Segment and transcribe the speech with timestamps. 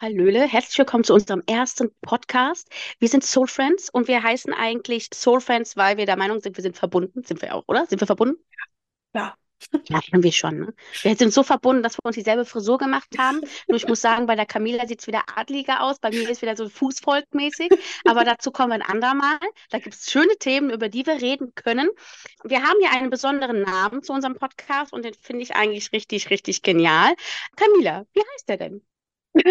[0.00, 2.68] Hallöle, herzlich willkommen zu unserem ersten Podcast.
[3.00, 6.56] Wir sind Soul Friends und wir heißen eigentlich Soul Friends, weil wir der Meinung sind,
[6.56, 7.24] wir sind verbunden.
[7.24, 7.84] Sind wir auch, oder?
[7.84, 8.36] Sind wir verbunden?
[9.12, 9.34] Ja.
[9.88, 10.60] Ja, irgendwie schon.
[10.60, 10.74] Ne?
[11.02, 13.40] Wir sind so verbunden, dass wir uns dieselbe Frisur gemacht haben.
[13.66, 16.42] Nur ich muss sagen, bei der Camilla sieht es wieder adliger aus, bei mir ist
[16.42, 17.70] wieder so Fußvolkmäßig.
[18.04, 19.40] Aber dazu kommen wir ein andermal.
[19.70, 21.88] Da gibt es schöne Themen, über die wir reden können.
[22.44, 26.30] Wir haben ja einen besonderen Namen zu unserem Podcast und den finde ich eigentlich richtig,
[26.30, 27.16] richtig genial.
[27.56, 28.82] Camilla, wie heißt der denn?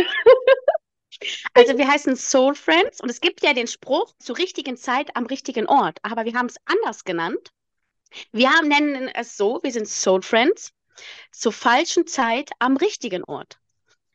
[1.56, 5.26] Also wir heißen Soul Friends und es gibt ja den Spruch zur richtigen Zeit am
[5.26, 7.50] richtigen Ort, aber wir haben es anders genannt.
[8.32, 10.74] Wir haben, nennen es so, wir sind Soul Friends
[11.32, 13.60] zur falschen Zeit am richtigen Ort.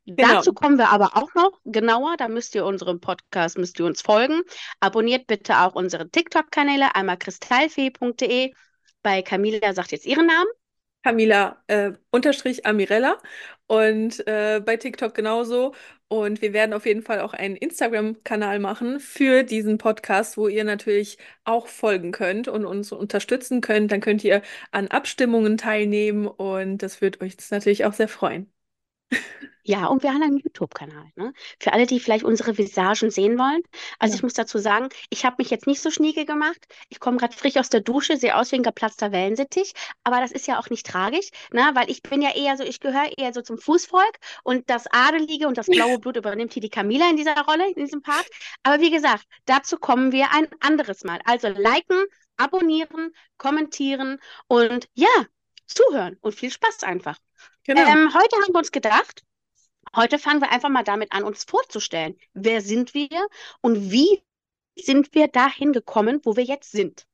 [0.07, 0.35] Genau.
[0.35, 2.17] Dazu kommen wir aber auch noch genauer.
[2.17, 4.43] Da müsst ihr unserem Podcast, müsst ihr uns folgen.
[4.81, 8.53] Abonniert bitte auch unsere TikTok-Kanäle, einmal kristallfee.de.
[9.03, 10.51] Bei Camila sagt jetzt ihren Namen.
[11.03, 13.19] Camila äh, unterstrich Amirella
[13.67, 15.75] und äh, bei TikTok genauso.
[16.09, 20.65] Und wir werden auf jeden Fall auch einen Instagram-Kanal machen für diesen Podcast, wo ihr
[20.65, 23.91] natürlich auch folgen könnt und uns unterstützen könnt.
[23.93, 28.62] Dann könnt ihr an Abstimmungen teilnehmen und das wird euch natürlich auch sehr freuen.
[29.65, 31.33] Ja, und wir haben einen YouTube-Kanal, ne?
[31.61, 33.63] Für alle, die vielleicht unsere Visagen sehen wollen.
[34.01, 34.17] Also Ja.
[34.17, 36.59] ich muss dazu sagen, ich habe mich jetzt nicht so schnieke gemacht.
[36.89, 39.73] Ich komme gerade frisch aus der Dusche, sehe aus wie ein geplatzter Wellensittich.
[40.03, 41.71] Aber das ist ja auch nicht tragisch, ne?
[41.75, 45.47] Weil ich bin ja eher so, ich gehöre eher so zum Fußvolk und das Adelige
[45.47, 48.27] und das blaue Blut übernimmt hier die Camila in dieser Rolle, in diesem Part.
[48.65, 51.21] Aber wie gesagt, dazu kommen wir ein anderes Mal.
[51.25, 52.03] Also liken,
[52.37, 55.09] abonnieren, kommentieren und ja,
[55.75, 57.19] zuhören und viel Spaß einfach.
[57.65, 57.83] Genau.
[57.83, 59.23] Ähm, heute haben wir uns gedacht,
[59.95, 62.17] Heute fangen wir einfach mal damit an, uns vorzustellen.
[62.33, 63.09] Wer sind wir
[63.61, 64.23] und wie
[64.75, 67.07] sind wir dahin gekommen, wo wir jetzt sind?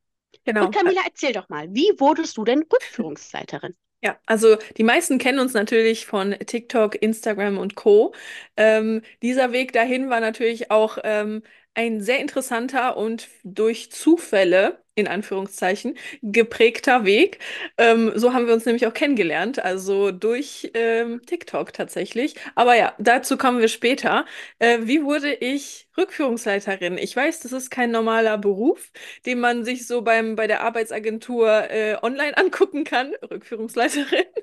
[0.45, 0.67] Genau.
[0.67, 3.75] Und Camilla, erzähl doch mal, wie wurdest du denn Rückführungsleiterin?
[4.01, 8.15] Ja, also die meisten kennen uns natürlich von TikTok, Instagram und Co.
[8.57, 11.43] Ähm, dieser Weg dahin war natürlich auch ähm,
[11.79, 17.39] ein sehr interessanter und durch Zufälle, in Anführungszeichen, geprägter Weg.
[17.79, 22.35] Ähm, so haben wir uns nämlich auch kennengelernt, also durch ähm, TikTok tatsächlich.
[22.57, 24.27] Aber ja, dazu kommen wir später.
[24.59, 26.99] Äh, wie wurde ich Rückführungsleiterin?
[26.99, 28.91] Ich weiß, das ist kein normaler Beruf,
[29.25, 33.13] den man sich so beim, bei der Arbeitsagentur äh, online angucken kann.
[33.31, 34.25] Rückführungsleiterin.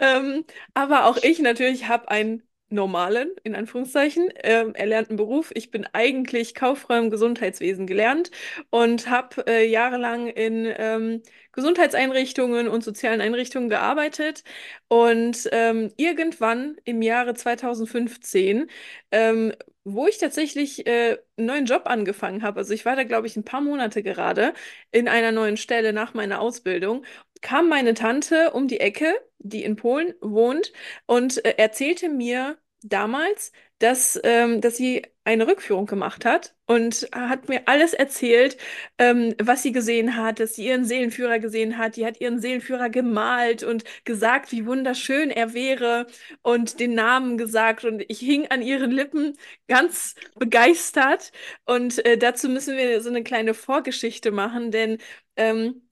[0.00, 0.44] Ähm,
[0.74, 5.52] aber auch ich natürlich habe einen normalen, in Anführungszeichen, ähm, erlernten Beruf.
[5.54, 8.30] Ich bin eigentlich Kauffrau im Gesundheitswesen gelernt
[8.70, 11.22] und habe äh, jahrelang in ähm,
[11.52, 14.42] Gesundheitseinrichtungen und sozialen Einrichtungen gearbeitet.
[14.88, 18.68] Und ähm, irgendwann im Jahre 2015,
[19.10, 19.52] ähm,
[19.84, 23.36] wo ich tatsächlich äh, einen neuen Job angefangen habe, also ich war da, glaube ich,
[23.36, 24.52] ein paar Monate gerade
[24.90, 27.04] in einer neuen Stelle nach meiner Ausbildung,
[27.42, 30.72] kam meine Tante um die Ecke, die in Polen wohnt,
[31.06, 37.48] und äh, erzählte mir damals, dass, ähm, dass sie eine Rückführung gemacht hat und hat
[37.48, 38.56] mir alles erzählt,
[38.98, 41.96] ähm, was sie gesehen hat, dass sie ihren Seelenführer gesehen hat.
[41.96, 46.06] Die hat ihren Seelenführer gemalt und gesagt, wie wunderschön er wäre
[46.42, 47.84] und den Namen gesagt.
[47.84, 49.36] Und ich hing an ihren Lippen
[49.68, 51.32] ganz begeistert.
[51.64, 54.98] Und äh, dazu müssen wir so eine kleine Vorgeschichte machen, denn
[55.36, 55.82] ähm,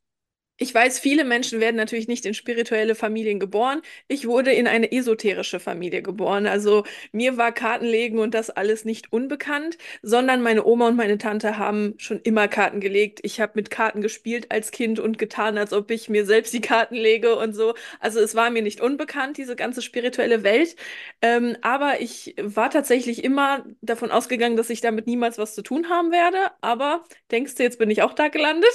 [0.57, 3.83] ich weiß, viele Menschen werden natürlich nicht in spirituelle Familien geboren.
[4.07, 6.47] Ich wurde in eine esoterische Familie geboren.
[6.47, 11.59] Also mir war Kartenlegen und das alles nicht unbekannt, sondern meine Oma und meine Tante
[11.59, 13.19] haben schon immer Karten gelegt.
[13.25, 16.61] Ich habe mit Karten gespielt als Kind und getan, als ob ich mir selbst die
[16.61, 17.75] Karten lege und so.
[17.99, 20.77] Also es war mir nicht unbekannt, diese ganze spirituelle Welt.
[21.21, 25.89] Ähm, aber ich war tatsächlich immer davon ausgegangen, dass ich damit niemals was zu tun
[25.89, 26.39] haben werde.
[26.61, 28.71] Aber denkst du, jetzt bin ich auch da gelandet?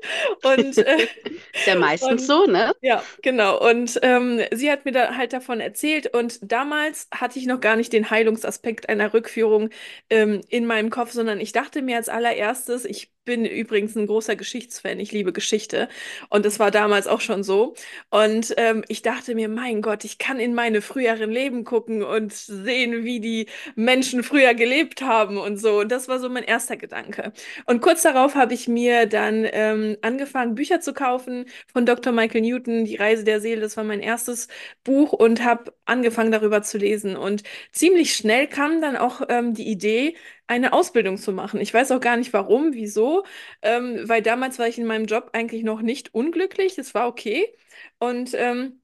[0.42, 1.06] Und äh,
[1.52, 2.72] Ist ja meistens und so, ne?
[2.80, 3.58] ja, genau.
[3.68, 6.14] Und ähm, sie hat mir da halt davon erzählt.
[6.14, 9.70] Und damals hatte ich noch gar nicht den Heilungsaspekt einer Rückführung
[10.10, 14.34] ähm, in meinem Kopf, sondern ich dachte mir als allererstes, ich bin übrigens ein großer
[14.34, 14.98] Geschichtsfan.
[14.98, 15.88] Ich liebe Geschichte.
[16.30, 17.74] Und das war damals auch schon so.
[18.08, 22.32] Und ähm, ich dachte mir, mein Gott, ich kann in meine früheren Leben gucken und
[22.32, 23.46] sehen, wie die
[23.76, 25.78] Menschen früher gelebt haben und so.
[25.78, 27.32] Und das war so mein erster Gedanke.
[27.66, 32.12] Und kurz darauf habe ich mir dann ähm, angefangen, Bücher zu kaufen von Dr.
[32.12, 33.60] Michael Newton, Die Reise der Seele.
[33.60, 34.48] Das war mein erstes
[34.82, 37.16] Buch und habe angefangen, darüber zu lesen.
[37.16, 40.16] Und ziemlich schnell kam dann auch ähm, die Idee,
[40.50, 41.60] eine Ausbildung zu machen.
[41.60, 43.24] Ich weiß auch gar nicht warum, wieso,
[43.62, 46.76] ähm, weil damals war ich in meinem Job eigentlich noch nicht unglücklich.
[46.78, 47.46] Es war okay.
[47.98, 48.80] Und ähm,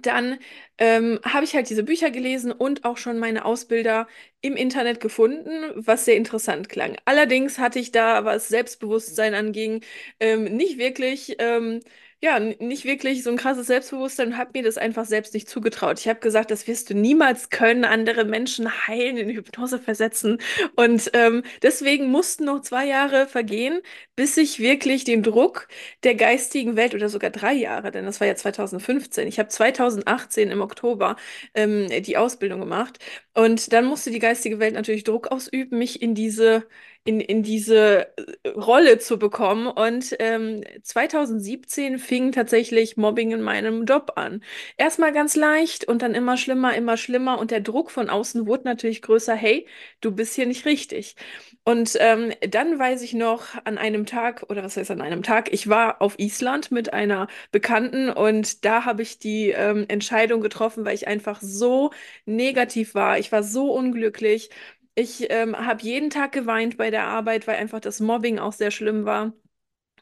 [0.00, 0.38] dann
[0.78, 4.06] ähm, habe ich halt diese Bücher gelesen und auch schon meine Ausbilder
[4.40, 6.96] im Internet gefunden, was sehr interessant klang.
[7.04, 9.84] Allerdings hatte ich da, was Selbstbewusstsein anging,
[10.18, 11.80] ähm, nicht wirklich, ähm,
[12.24, 15.98] ja, nicht wirklich so ein krasses Selbstbewusstsein und habe mir das einfach selbst nicht zugetraut.
[15.98, 20.38] Ich habe gesagt, das wirst du niemals können, andere Menschen heilen, in Hypnose versetzen.
[20.76, 23.80] Und ähm, deswegen mussten noch zwei Jahre vergehen,
[24.14, 25.66] bis ich wirklich den Druck
[26.04, 29.26] der geistigen Welt oder sogar drei Jahre, denn das war ja 2015.
[29.26, 31.16] Ich habe 2018 im Oktober
[31.54, 32.98] ähm, die Ausbildung gemacht
[33.34, 36.64] und dann musste die geistige Welt natürlich Druck ausüben, mich in diese
[37.04, 39.66] in, in diese äh, Rolle zu bekommen.
[39.66, 44.42] Und ähm, 2017 fing tatsächlich Mobbing in meinem Job an.
[44.76, 47.38] Erstmal ganz leicht und dann immer schlimmer, immer schlimmer.
[47.38, 49.34] Und der Druck von außen wurde natürlich größer.
[49.34, 49.66] Hey,
[50.00, 51.16] du bist hier nicht richtig.
[51.64, 55.52] Und ähm, dann weiß ich noch an einem Tag, oder was heißt an einem Tag,
[55.52, 60.84] ich war auf Island mit einer Bekannten und da habe ich die ähm, Entscheidung getroffen,
[60.84, 61.92] weil ich einfach so
[62.26, 63.18] negativ war.
[63.18, 64.50] Ich war so unglücklich.
[64.94, 68.70] Ich ähm, habe jeden Tag geweint bei der Arbeit, weil einfach das Mobbing auch sehr
[68.70, 69.32] schlimm war.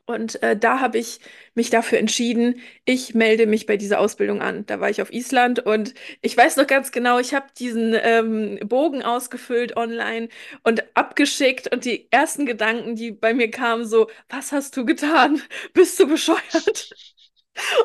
[0.06, 1.20] Und äh, da habe ich
[1.54, 4.66] mich dafür entschieden, ich melde mich bei dieser Ausbildung an.
[4.66, 8.58] Da war ich auf Island und ich weiß noch ganz genau, ich habe diesen ähm,
[8.68, 10.28] Bogen ausgefüllt online
[10.64, 15.42] und abgeschickt und die ersten Gedanken, die bei mir kamen, so, was hast du getan?
[15.74, 16.90] Bist du bescheuert?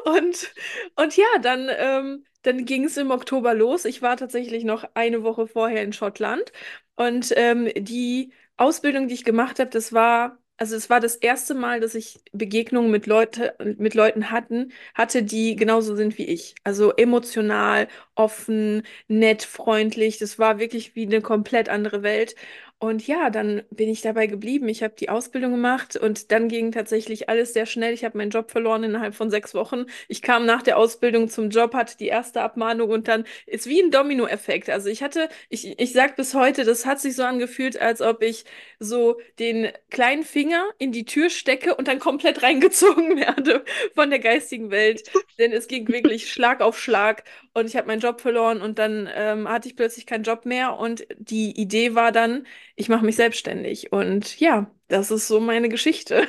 [0.05, 0.53] Und,
[0.95, 3.85] und ja, dann, ähm, dann ging es im Oktober los.
[3.85, 6.51] Ich war tatsächlich noch eine Woche vorher in Schottland
[6.95, 11.53] und ähm, die Ausbildung, die ich gemacht habe, das war, also es war das erste
[11.55, 16.55] Mal, dass ich Begegnungen mit Leute, mit Leuten hatten, hatte, die genauso sind wie ich.
[16.63, 20.17] Also emotional, offen, nett, freundlich.
[20.19, 22.35] Das war wirklich wie eine komplett andere Welt.
[22.77, 24.67] Und ja, dann bin ich dabei geblieben.
[24.67, 27.93] Ich habe die Ausbildung gemacht und dann ging tatsächlich alles sehr schnell.
[27.93, 29.85] Ich habe meinen Job verloren innerhalb von sechs Wochen.
[30.09, 33.81] Ich kam nach der Ausbildung zum Job, hatte die erste Abmahnung und dann ist wie
[33.81, 34.69] ein Dominoeffekt.
[34.69, 38.21] Also ich hatte, ich, ich sage bis heute, das hat sich so angefühlt, als ob
[38.21, 38.43] ich
[38.79, 43.63] so den kleinen Finger in die Tür stecke und dann komplett reingezogen werde
[43.95, 45.09] von der geistigen Welt.
[45.39, 47.23] Denn es ging wirklich Schlag auf Schlag
[47.53, 50.77] und ich habe meinen Job verloren und dann ähm, hatte ich plötzlich keinen Job mehr
[50.77, 52.45] und die Idee war dann,
[52.75, 53.91] ich mache mich selbstständig.
[53.91, 56.27] Und ja, das ist so meine Geschichte.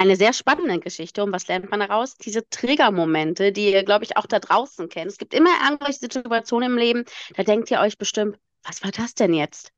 [0.00, 1.24] Eine sehr spannende Geschichte.
[1.24, 2.16] Und was lernt man daraus?
[2.16, 5.10] Diese Triggermomente, die ihr, glaube ich, auch da draußen kennt.
[5.10, 7.04] Es gibt immer irgendwelche Situationen im Leben,
[7.34, 9.72] da denkt ihr euch bestimmt, was war das denn jetzt?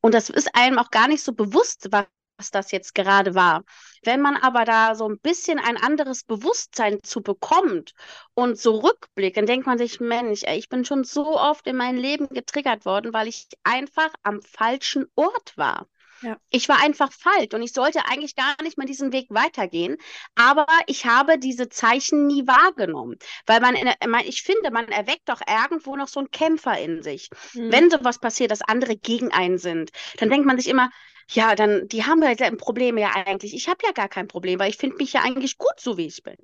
[0.00, 2.06] Und das ist einem auch gar nicht so bewusst, was
[2.38, 3.64] was das jetzt gerade war.
[4.02, 7.94] Wenn man aber da so ein bisschen ein anderes Bewusstsein zu bekommt
[8.34, 11.76] und so rückblickt, dann denkt man sich, Mensch, ey, ich bin schon so oft in
[11.76, 15.86] meinem Leben getriggert worden, weil ich einfach am falschen Ort war.
[16.22, 16.38] Ja.
[16.48, 19.98] Ich war einfach falsch und ich sollte eigentlich gar nicht mehr diesen Weg weitergehen.
[20.34, 23.18] Aber ich habe diese Zeichen nie wahrgenommen.
[23.44, 23.76] Weil man,
[24.24, 27.28] ich finde, man erweckt doch irgendwo noch so einen Kämpfer in sich.
[27.52, 27.70] Mhm.
[27.70, 30.90] Wenn sowas passiert, dass andere gegen einen sind, dann denkt man sich immer,
[31.30, 33.54] ja, dann, die haben halt ein Problem ja eigentlich.
[33.54, 36.06] Ich habe ja gar kein Problem, weil ich finde mich ja eigentlich gut, so wie
[36.06, 36.36] ich bin.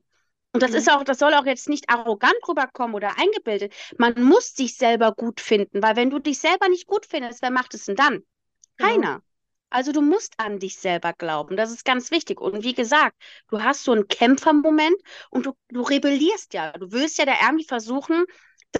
[0.52, 0.76] Und das mhm.
[0.78, 3.72] ist auch, das soll auch jetzt nicht arrogant rüberkommen oder eingebildet.
[3.96, 7.50] Man muss sich selber gut finden, weil wenn du dich selber nicht gut findest, wer
[7.50, 8.22] macht es denn dann?
[8.76, 8.90] Genau.
[8.90, 9.08] Keiner.
[9.08, 9.18] Genau.
[9.70, 11.56] Also du musst an dich selber glauben.
[11.56, 12.40] Das ist ganz wichtig.
[12.40, 13.16] Und wie gesagt,
[13.48, 14.96] du hast so einen Kämpfermoment
[15.30, 16.72] und du, du rebellierst ja.
[16.72, 18.26] Du willst ja da irgendwie versuchen,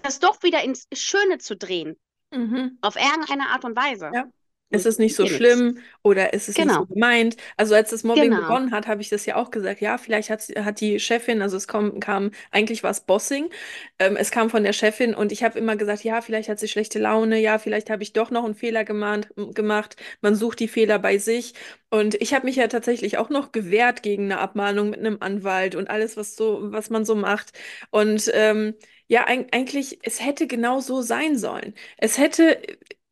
[0.03, 1.99] das doch wieder ins Schöne zu drehen.
[2.31, 2.77] Mhm.
[2.83, 4.11] Auf irgendeine Art und Weise.
[4.13, 4.27] Ja.
[4.73, 6.81] Es ist nicht so schlimm oder es ist genau.
[6.81, 7.37] nicht so gemeint.
[7.57, 8.41] Also als das Mobbing genau.
[8.43, 9.81] begonnen hat, habe ich das ja auch gesagt.
[9.81, 13.51] Ja, vielleicht hat, hat die Chefin, also es kam, kam eigentlich war es Bossing,
[13.99, 16.69] ähm, es kam von der Chefin und ich habe immer gesagt, ja, vielleicht hat sie
[16.69, 19.97] schlechte Laune, ja, vielleicht habe ich doch noch einen Fehler gemacht, gemacht.
[20.21, 21.55] Man sucht die Fehler bei sich.
[21.91, 25.75] Und ich habe mich ja tatsächlich auch noch gewehrt gegen eine Abmahnung mit einem Anwalt
[25.75, 27.53] und alles, was so, was man so macht.
[27.91, 28.75] Und ähm,
[29.09, 31.75] ja, eigentlich, es hätte genau so sein sollen.
[31.99, 32.59] Es hätte,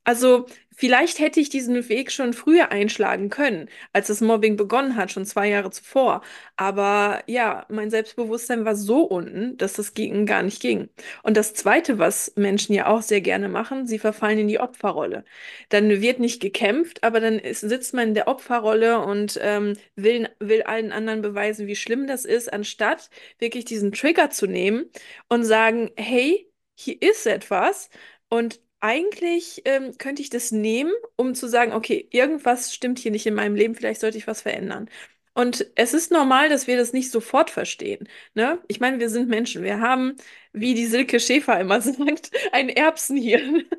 [0.04, 0.46] also
[0.80, 5.26] Vielleicht hätte ich diesen Weg schon früher einschlagen können, als das Mobbing begonnen hat, schon
[5.26, 6.22] zwei Jahre zuvor.
[6.56, 10.88] Aber ja, mein Selbstbewusstsein war so unten, dass das ging, gar nicht ging.
[11.22, 15.24] Und das Zweite, was Menschen ja auch sehr gerne machen, sie verfallen in die Opferrolle.
[15.68, 20.30] Dann wird nicht gekämpft, aber dann ist, sitzt man in der Opferrolle und ähm, will,
[20.38, 24.86] will allen anderen beweisen, wie schlimm das ist, anstatt wirklich diesen Trigger zu nehmen
[25.28, 27.90] und sagen, hey, hier ist etwas.
[28.30, 33.26] Und eigentlich ähm, könnte ich das nehmen, um zu sagen, okay, irgendwas stimmt hier nicht
[33.26, 34.88] in meinem Leben, vielleicht sollte ich was verändern.
[35.34, 38.08] Und es ist normal, dass wir das nicht sofort verstehen.
[38.34, 38.58] Ne?
[38.68, 39.62] Ich meine, wir sind Menschen.
[39.62, 40.16] Wir haben,
[40.52, 43.64] wie die Silke Schäfer immer sagt, ein Erbsenhirn.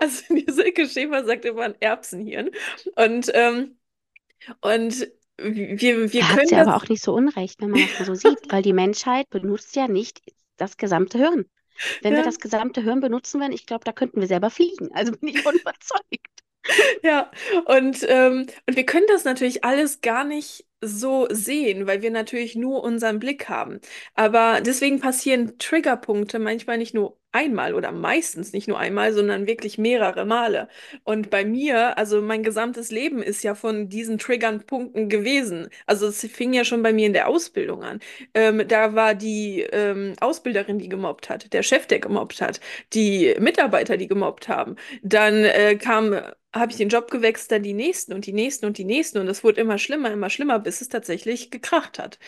[0.00, 2.50] Also die Silke Schäfer sagt immer ein Erbsenhirn.
[2.96, 3.76] Und, ähm,
[4.60, 5.06] und
[5.38, 6.40] wir, wir da können.
[6.40, 9.30] Hat sie aber auch nicht so unrecht, wenn man das so sieht, weil die Menschheit
[9.30, 10.22] benutzt ja nicht
[10.56, 11.46] das gesamte Hirn.
[12.02, 12.18] Wenn ja.
[12.18, 14.90] wir das gesamte Hirn benutzen würden, ich glaube, da könnten wir selber fliegen.
[14.92, 16.40] Also bin ich überzeugt.
[17.02, 17.30] Ja,
[17.66, 22.54] und, ähm, und wir können das natürlich alles gar nicht so sehen, weil wir natürlich
[22.54, 23.80] nur unseren Blick haben.
[24.14, 29.78] Aber deswegen passieren Triggerpunkte manchmal nicht nur einmal oder meistens nicht nur einmal, sondern wirklich
[29.78, 30.68] mehrere Male.
[31.04, 35.68] Und bei mir, also mein gesamtes Leben ist ja von diesen Triggernpunkten gewesen.
[35.86, 38.00] Also es fing ja schon bei mir in der Ausbildung an.
[38.34, 42.60] Ähm, da war die ähm, Ausbilderin, die gemobbt hat, der Chef, der gemobbt hat,
[42.92, 44.76] die Mitarbeiter, die gemobbt haben.
[45.02, 46.14] Dann äh, kam
[46.52, 49.28] habe ich den Job gewechselt, dann die nächsten und die nächsten und die nächsten und
[49.28, 52.18] es wurde immer schlimmer, immer schlimmer, bis es tatsächlich gekracht hat.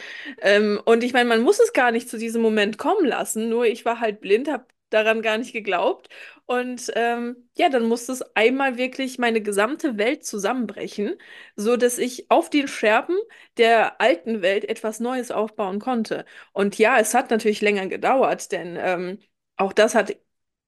[0.41, 3.67] Ähm, und ich meine, man muss es gar nicht zu diesem Moment kommen lassen, nur
[3.67, 6.09] ich war halt blind, habe daran gar nicht geglaubt
[6.47, 11.17] und ähm, ja, dann musste es einmal wirklich meine gesamte Welt zusammenbrechen,
[11.57, 13.17] so dass ich auf den Scherben
[13.57, 16.25] der alten Welt etwas Neues aufbauen konnte.
[16.53, 19.19] Und ja, es hat natürlich länger gedauert, denn ähm,
[19.57, 20.17] auch das hat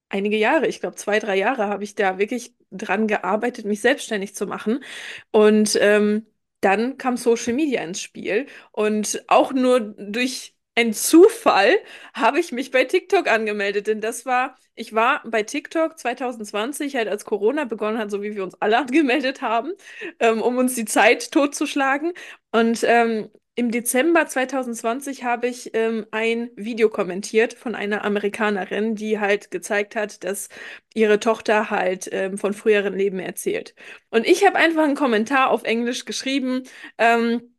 [0.09, 4.35] einige Jahre, ich glaube zwei, drei Jahre habe ich da wirklich dran gearbeitet, mich selbstständig
[4.35, 4.83] zu machen.
[5.31, 6.25] Und ähm,
[6.61, 11.77] dann kam Social Media ins Spiel und auch nur durch ein Zufall
[12.13, 17.07] habe ich mich bei TikTok angemeldet, denn das war, ich war bei TikTok 2020, halt
[17.07, 19.71] als Corona begonnen hat, so wie wir uns alle angemeldet haben,
[20.19, 22.13] ähm, um uns die Zeit totzuschlagen.
[22.51, 29.19] Und ähm, im Dezember 2020 habe ich ähm, ein Video kommentiert von einer Amerikanerin, die
[29.19, 30.49] halt gezeigt hat, dass
[30.93, 33.73] ihre Tochter halt ähm, von früheren Leben erzählt.
[34.09, 36.63] Und ich habe einfach einen Kommentar auf Englisch geschrieben.
[36.97, 37.54] Ähm,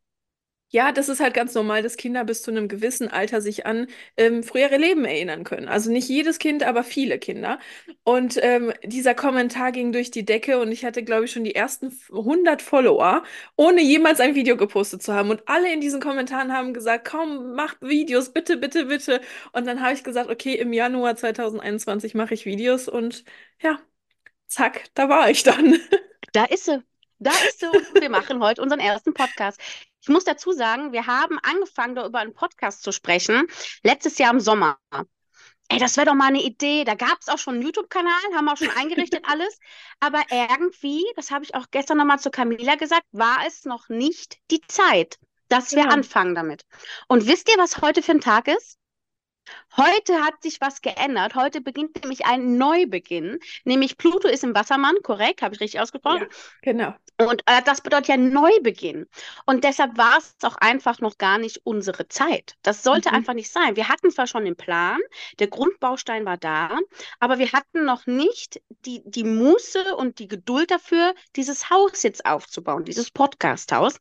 [0.77, 3.87] ja, das ist halt ganz normal, dass Kinder bis zu einem gewissen Alter sich an
[4.15, 5.67] ähm, frühere Leben erinnern können.
[5.67, 7.57] Also nicht jedes Kind, aber viele Kinder.
[8.03, 11.55] Und ähm, dieser Kommentar ging durch die Decke und ich hatte, glaube ich, schon die
[11.55, 13.23] ersten 100 Follower,
[13.55, 15.31] ohne jemals ein Video gepostet zu haben.
[15.31, 19.21] Und alle in diesen Kommentaren haben gesagt, komm, mach Videos, bitte, bitte, bitte.
[19.53, 23.23] Und dann habe ich gesagt, okay, im Januar 2021 mache ich Videos und
[23.63, 23.79] ja,
[24.45, 25.79] zack, da war ich dann.
[26.33, 26.83] Da ist sie.
[27.19, 29.59] Da ist sie und wir machen heute unseren ersten Podcast.
[30.07, 33.45] Ich muss dazu sagen, wir haben angefangen, da über einen Podcast zu sprechen,
[33.83, 34.79] letztes Jahr im Sommer.
[35.67, 36.85] Ey, das wäre doch mal eine Idee.
[36.85, 39.59] Da gab es auch schon einen YouTube-Kanal, haben wir auch schon eingerichtet alles.
[39.99, 44.37] Aber irgendwie, das habe ich auch gestern nochmal zu Camila gesagt, war es noch nicht
[44.49, 45.89] die Zeit, dass wir ja.
[45.89, 46.63] anfangen damit.
[47.09, 48.77] Und wisst ihr, was heute für ein Tag ist?
[49.75, 51.35] Heute hat sich was geändert.
[51.35, 53.39] Heute beginnt nämlich ein Neubeginn.
[53.63, 55.41] Nämlich Pluto ist im Wassermann, korrekt?
[55.41, 56.21] Habe ich richtig ausgesprochen?
[56.21, 56.27] Ja,
[56.61, 56.93] genau.
[57.19, 59.07] Und äh, das bedeutet ja Neubeginn.
[59.45, 62.55] Und deshalb war es auch einfach noch gar nicht unsere Zeit.
[62.61, 63.15] Das sollte mhm.
[63.15, 63.75] einfach nicht sein.
[63.75, 64.99] Wir hatten zwar schon den Plan,
[65.39, 66.77] der Grundbaustein war da,
[67.19, 72.25] aber wir hatten noch nicht die, die Muße und die Geduld dafür, dieses Haus jetzt
[72.25, 73.99] aufzubauen, dieses Podcast-Haus.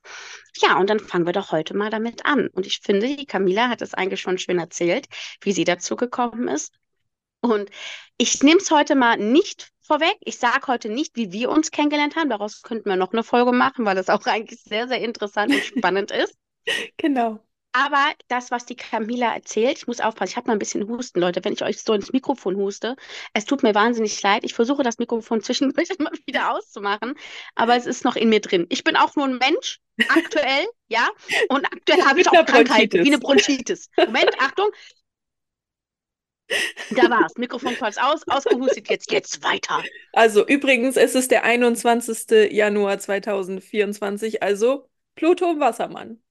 [0.61, 2.49] Ja, und dann fangen wir doch heute mal damit an.
[2.49, 5.07] Und ich finde, die Camila hat es eigentlich schon schön erzählt,
[5.40, 6.73] wie sie dazu gekommen ist.
[7.40, 7.71] Und
[8.19, 10.16] ich nehme es heute mal nicht vorweg.
[10.21, 12.31] Ich sage heute nicht, wie wir uns kennengelernt haben.
[12.31, 15.62] Daraus könnten wir noch eine Folge machen, weil das auch eigentlich sehr, sehr interessant und
[15.62, 16.35] spannend ist.
[16.97, 17.38] Genau.
[17.71, 21.21] Aber das, was die Camila erzählt, ich muss aufpassen, ich habe mal ein bisschen Husten,
[21.21, 22.97] Leute, wenn ich euch so ins Mikrofon huste.
[23.35, 24.45] Es tut mir wahnsinnig leid.
[24.45, 27.14] Ich versuche das Mikrofon zwischendurch immer wieder auszumachen,
[27.55, 28.66] aber es ist noch in mir drin.
[28.71, 29.78] Ich bin auch nur ein Mensch,
[30.09, 31.07] aktuell, ja,
[31.50, 33.90] und aktuell habe ich auch Krankheiten, wie eine Bronchitis.
[33.99, 34.71] Moment, Achtung,
[36.91, 37.33] da war's.
[37.37, 39.83] Mikrofon kurz aus, ausgehustet, jetzt geht's weiter.
[40.12, 42.53] Also übrigens, es ist der 21.
[42.53, 46.23] Januar 2024, also Pluto im Wassermann.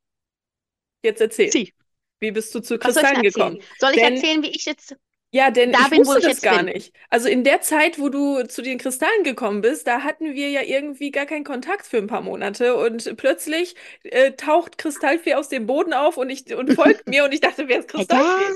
[1.03, 1.51] Jetzt erzähl.
[1.51, 1.73] Sie.
[2.19, 3.59] Wie bist du zu Kristallen gekommen?
[3.77, 4.95] Soll ich Denn, erzählen, wie ich jetzt
[5.35, 6.73] ja, denn da ich bin, wusste das gar bin.
[6.73, 6.95] nicht.
[7.09, 10.61] Also in der Zeit, wo du zu den Kristallen gekommen bist, da hatten wir ja
[10.61, 15.65] irgendwie gar keinen Kontakt für ein paar Monate und plötzlich äh, taucht Kristallfee aus dem
[15.65, 18.55] Boden auf und ich und folgt mir und ich dachte, wer ist Kristallfee?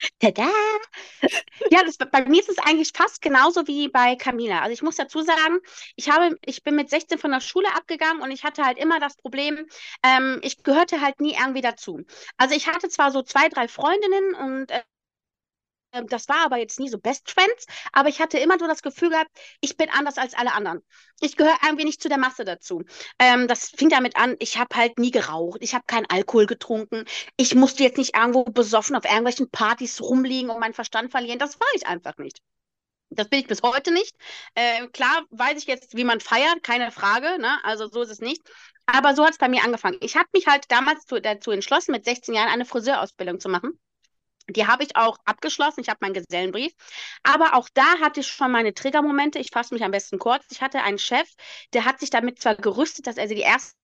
[0.20, 0.50] Tada!
[1.70, 4.60] Ja, das, bei mir ist es eigentlich fast genauso wie bei Camila.
[4.60, 5.58] Also ich muss dazu sagen,
[5.96, 9.00] ich habe, ich bin mit 16 von der Schule abgegangen und ich hatte halt immer
[9.00, 9.66] das Problem,
[10.02, 12.00] ähm, ich gehörte halt nie irgendwie dazu.
[12.36, 14.82] Also ich hatte zwar so zwei, drei Freundinnen und äh,
[16.04, 19.10] das war aber jetzt nie so Best Friends, aber ich hatte immer so das Gefühl
[19.10, 20.82] gehabt, ich bin anders als alle anderen.
[21.20, 22.82] Ich gehöre irgendwie nicht zu der Masse dazu.
[23.18, 27.04] Ähm, das fing damit an, ich habe halt nie geraucht, ich habe keinen Alkohol getrunken,
[27.36, 31.38] ich musste jetzt nicht irgendwo besoffen auf irgendwelchen Partys rumliegen und meinen Verstand verlieren.
[31.38, 32.40] Das war ich einfach nicht.
[33.10, 34.16] Das bin ich bis heute nicht.
[34.54, 37.38] Äh, klar weiß ich jetzt, wie man feiert, keine Frage.
[37.40, 37.58] Ne?
[37.64, 38.42] Also so ist es nicht.
[38.86, 39.98] Aber so hat es bei mir angefangen.
[40.00, 43.78] Ich habe mich halt damals zu, dazu entschlossen, mit 16 Jahren eine Friseurausbildung zu machen.
[44.50, 45.80] Die habe ich auch abgeschlossen.
[45.80, 46.72] Ich habe meinen Gesellenbrief.
[47.22, 49.38] Aber auch da hatte ich schon meine Triggermomente.
[49.38, 50.44] Ich fasse mich am besten kurz.
[50.50, 51.28] Ich hatte einen Chef,
[51.72, 53.74] der hat sich damit zwar gerüstet, dass er sie die erste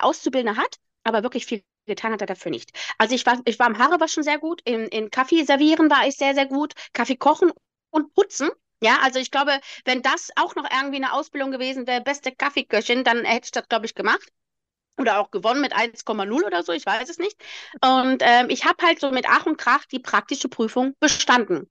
[0.00, 2.70] Auszubildende hat, aber wirklich viel getan hat er dafür nicht.
[2.98, 6.16] Also ich war, ich war im Haarewaschen sehr gut, in, in Kaffee servieren war ich
[6.16, 7.52] sehr, sehr gut, Kaffee kochen
[7.90, 8.50] und putzen.
[8.82, 13.04] Ja, also ich glaube, wenn das auch noch irgendwie eine Ausbildung gewesen wäre, beste Kaffeeköchin,
[13.04, 14.26] dann hätte ich das, glaube ich, gemacht.
[14.98, 17.36] Oder auch gewonnen mit 1,0 oder so, ich weiß es nicht.
[17.82, 21.68] Und ähm, ich habe halt so mit Ach und Krach die praktische Prüfung bestanden.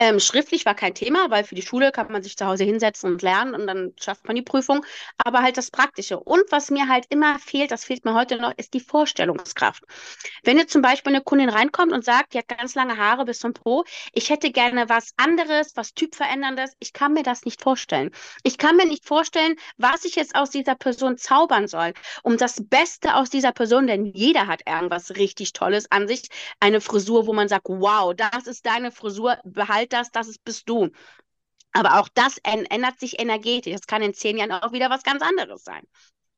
[0.00, 3.10] Ähm, schriftlich war kein Thema, weil für die Schule kann man sich zu Hause hinsetzen
[3.10, 4.86] und lernen und dann schafft man die Prüfung.
[5.16, 6.20] Aber halt das Praktische.
[6.20, 9.82] Und was mir halt immer fehlt, das fehlt mir heute noch, ist die Vorstellungskraft.
[10.44, 13.40] Wenn jetzt zum Beispiel eine Kundin reinkommt und sagt, die hat ganz lange Haare bis
[13.40, 18.12] zum Po, ich hätte gerne was anderes, was typveränderndes, ich kann mir das nicht vorstellen.
[18.44, 22.57] Ich kann mir nicht vorstellen, was ich jetzt aus dieser Person zaubern soll, um das
[22.60, 26.28] Beste aus dieser Person, denn jeder hat irgendwas richtig Tolles an sich.
[26.60, 30.44] Eine Frisur, wo man sagt, wow, das ist deine Frisur, behalte halt das, das ist,
[30.44, 30.90] bist du.
[31.72, 33.72] Aber auch das ändert sich energetisch.
[33.72, 35.82] Das kann in zehn Jahren auch wieder was ganz anderes sein.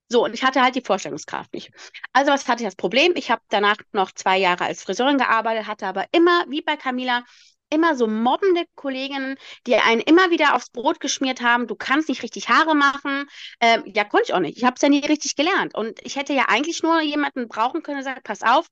[0.09, 1.71] So, und ich hatte halt die Vorstellungskraft nicht.
[2.13, 3.13] Also, was hatte ich das Problem?
[3.15, 7.25] Ich habe danach noch zwei Jahre als Friseurin gearbeitet, hatte aber immer, wie bei Camila,
[7.71, 9.37] immer so mobbende Kolleginnen,
[9.67, 13.27] die einen immer wieder aufs Brot geschmiert haben, du kannst nicht richtig Haare machen.
[13.61, 14.59] Ähm, ja, konnte ich auch nicht.
[14.59, 15.75] Ich habe es ja nie richtig gelernt.
[15.75, 18.67] Und ich hätte ja eigentlich nur jemanden brauchen können, der sagt, pass auf,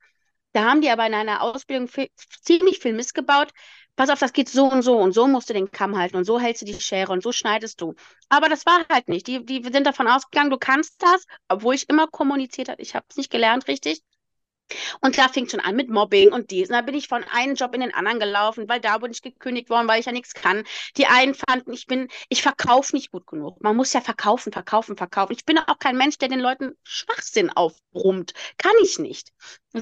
[0.52, 2.08] da haben die aber in einer Ausbildung viel,
[2.42, 3.52] ziemlich viel missgebaut
[3.98, 6.24] pass auf, das geht so und so und so musst du den Kamm halten und
[6.24, 7.94] so hältst du die Schere und so schneidest du.
[8.28, 9.26] Aber das war halt nicht.
[9.26, 13.04] Die, die sind davon ausgegangen, du kannst das, obwohl ich immer kommuniziert habe, ich habe
[13.10, 14.00] es nicht gelernt richtig.
[15.00, 16.68] Und da fing schon an mit Mobbing und dies.
[16.68, 19.22] Und da bin ich von einem Job in den anderen gelaufen, weil da bin ich
[19.22, 20.64] gekündigt worden, weil ich ja nichts kann.
[20.96, 23.60] Die einen fanden, ich bin, ich verkaufe nicht gut genug.
[23.62, 25.32] Man muss ja verkaufen, verkaufen, verkaufen.
[25.32, 28.32] Ich bin auch kein Mensch, der den Leuten Schwachsinn aufbrummt.
[28.58, 29.32] Kann ich nicht.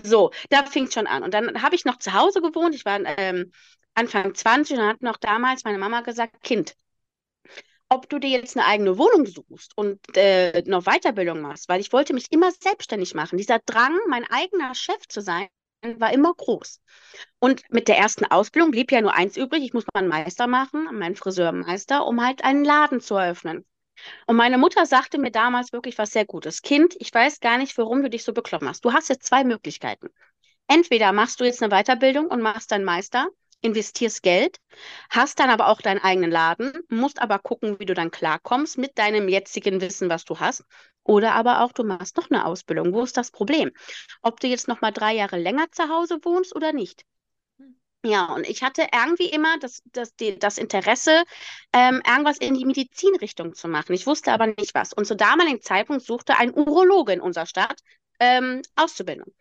[0.02, 1.22] So, da fing schon an.
[1.22, 2.74] Und dann habe ich noch zu Hause gewohnt.
[2.74, 3.52] Ich war ähm,
[3.94, 6.74] Anfang 20 und hat noch damals meine Mama gesagt, Kind,
[7.88, 11.92] ob du dir jetzt eine eigene Wohnung suchst und äh, noch Weiterbildung machst, weil ich
[11.92, 13.38] wollte mich immer selbstständig machen.
[13.38, 15.48] Dieser Drang, mein eigener Chef zu sein,
[15.82, 16.80] war immer groß.
[17.38, 20.46] Und mit der ersten Ausbildung blieb ja nur eins übrig, ich muss mal einen Meister
[20.46, 23.64] machen, meinen Friseurmeister, um halt einen Laden zu eröffnen.
[24.26, 26.62] Und meine Mutter sagte mir damals wirklich was sehr Gutes.
[26.62, 28.84] Kind, ich weiß gar nicht, warum du dich so bekloppt machst.
[28.84, 30.08] Du hast jetzt zwei Möglichkeiten.
[30.68, 33.28] Entweder machst du jetzt eine Weiterbildung und machst deinen Meister
[33.62, 34.58] investierst Geld,
[35.10, 38.98] hast dann aber auch deinen eigenen Laden, musst aber gucken, wie du dann klarkommst mit
[38.98, 40.64] deinem jetzigen Wissen, was du hast.
[41.02, 42.92] Oder aber auch, du machst noch eine Ausbildung.
[42.92, 43.70] Wo ist das Problem?
[44.22, 47.04] Ob du jetzt noch mal drei Jahre länger zu Hause wohnst oder nicht.
[47.58, 47.76] Hm.
[48.04, 51.24] Ja, und ich hatte irgendwie immer das, das, die, das Interesse,
[51.72, 53.92] ähm, irgendwas in die Medizinrichtung zu machen.
[53.94, 54.92] Ich wusste aber nicht was.
[54.92, 57.80] Und zu damaligen Zeitpunkt suchte ein Urologe in unserer Stadt
[58.20, 59.32] ähm, Auszubildung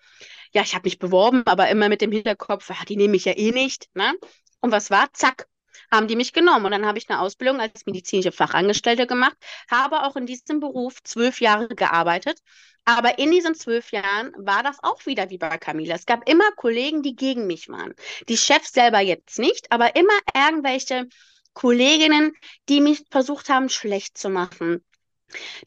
[0.55, 3.33] ja, ich habe mich beworben, aber immer mit dem Hinterkopf, ah, die nehme ich ja
[3.33, 3.89] eh nicht.
[3.93, 4.13] Ne?
[4.61, 5.11] Und was war?
[5.11, 5.47] Zack,
[5.91, 6.65] haben die mich genommen.
[6.65, 9.35] Und dann habe ich eine Ausbildung als medizinische Fachangestellte gemacht,
[9.69, 12.39] habe auch in diesem Beruf zwölf Jahre gearbeitet.
[12.85, 15.95] Aber in diesen zwölf Jahren war das auch wieder wie bei Camila.
[15.95, 17.93] Es gab immer Kollegen, die gegen mich waren.
[18.29, 21.09] Die Chefs selber jetzt nicht, aber immer irgendwelche
[21.53, 22.33] Kolleginnen,
[22.69, 24.85] die mich versucht haben, schlecht zu machen,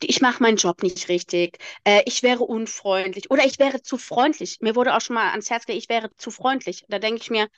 [0.02, 4.58] ich mache meinen Job nicht richtig, äh, ich wäre unfreundlich oder ich wäre zu freundlich.
[4.60, 6.84] Mir wurde auch schon mal ans Herz gelegt, ich wäre zu freundlich.
[6.88, 7.48] Da denke ich mir,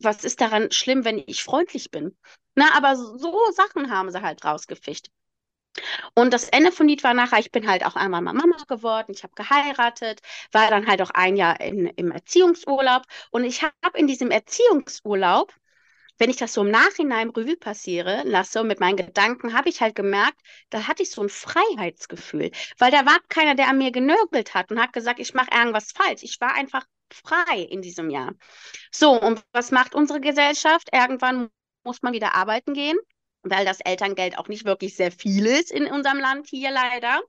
[0.00, 2.16] was ist daran schlimm, wenn ich freundlich bin?
[2.54, 5.08] Na, aber so Sachen haben sie halt rausgefischt.
[6.14, 9.12] Und das Ende vom Lied war nachher, ich bin halt auch einmal mal Mama geworden,
[9.12, 10.20] ich habe geheiratet,
[10.52, 15.52] war dann halt auch ein Jahr in, im Erziehungsurlaub und ich habe in diesem Erziehungsurlaub
[16.20, 19.80] wenn ich das so im Nachhinein Revue passiere lasse und mit meinen Gedanken, habe ich
[19.80, 23.90] halt gemerkt, da hatte ich so ein Freiheitsgefühl, weil da war keiner, der an mir
[23.90, 26.22] genörgelt hat und hat gesagt, ich mache irgendwas falsch.
[26.22, 28.34] Ich war einfach frei in diesem Jahr.
[28.92, 30.90] So, und was macht unsere Gesellschaft?
[30.92, 31.48] Irgendwann
[31.84, 32.98] muss man wieder arbeiten gehen
[33.42, 37.20] weil das Elterngeld auch nicht wirklich sehr viel ist in unserem Land hier leider.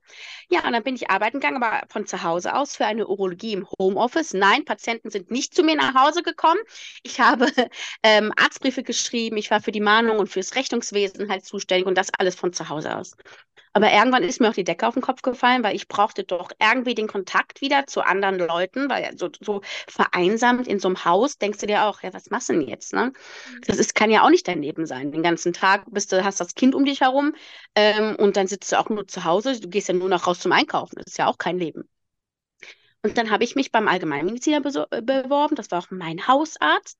[0.50, 3.54] Ja, und dann bin ich arbeiten gegangen, aber von zu Hause aus für eine Urologie
[3.54, 4.34] im Homeoffice.
[4.34, 6.60] Nein, Patienten sind nicht zu mir nach Hause gekommen.
[7.04, 7.47] Ich habe
[8.04, 12.10] ähm, Arztbriefe geschrieben, ich war für die Mahnung und fürs Rechnungswesen halt zuständig und das
[12.17, 13.15] alles von zu Hause aus.
[13.73, 16.51] Aber irgendwann ist mir auch die Decke auf den Kopf gefallen, weil ich brauchte doch
[16.60, 21.38] irgendwie den Kontakt wieder zu anderen Leuten, weil so, so vereinsamt in so einem Haus
[21.38, 22.93] denkst du dir auch, ja, was machst du denn jetzt?
[22.93, 23.13] Ne?
[23.13, 23.62] Mhm.
[23.67, 25.12] Das ist, kann ja auch nicht dein Leben sein.
[25.12, 27.34] Den ganzen Tag bist du, hast das Kind um dich herum
[27.75, 29.60] ähm, und dann sitzt du auch nur zu Hause.
[29.60, 30.97] Du gehst ja nur noch raus zum Einkaufen.
[30.97, 31.88] Das ist ja auch kein Leben.
[33.03, 35.55] Und dann habe ich mich beim Allgemeinmediziner beworben.
[35.55, 36.99] Das war auch mein Hausarzt.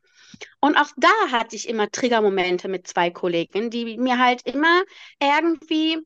[0.60, 4.84] Und auch da hatte ich immer Triggermomente mit zwei Kollegen, die mir halt immer
[5.20, 6.00] irgendwie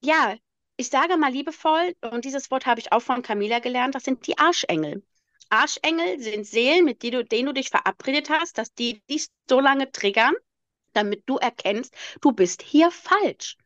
[0.00, 0.36] ja,
[0.76, 4.26] ich sage mal liebevoll, und dieses Wort habe ich auch von Camila gelernt, das sind
[4.26, 5.02] die Arschengel.
[5.50, 9.60] Arschengel sind Seelen, mit denen du, denen du dich verabredet hast, dass die dich so
[9.60, 10.34] lange triggern,
[10.92, 13.56] damit du erkennst, du bist hier falsch.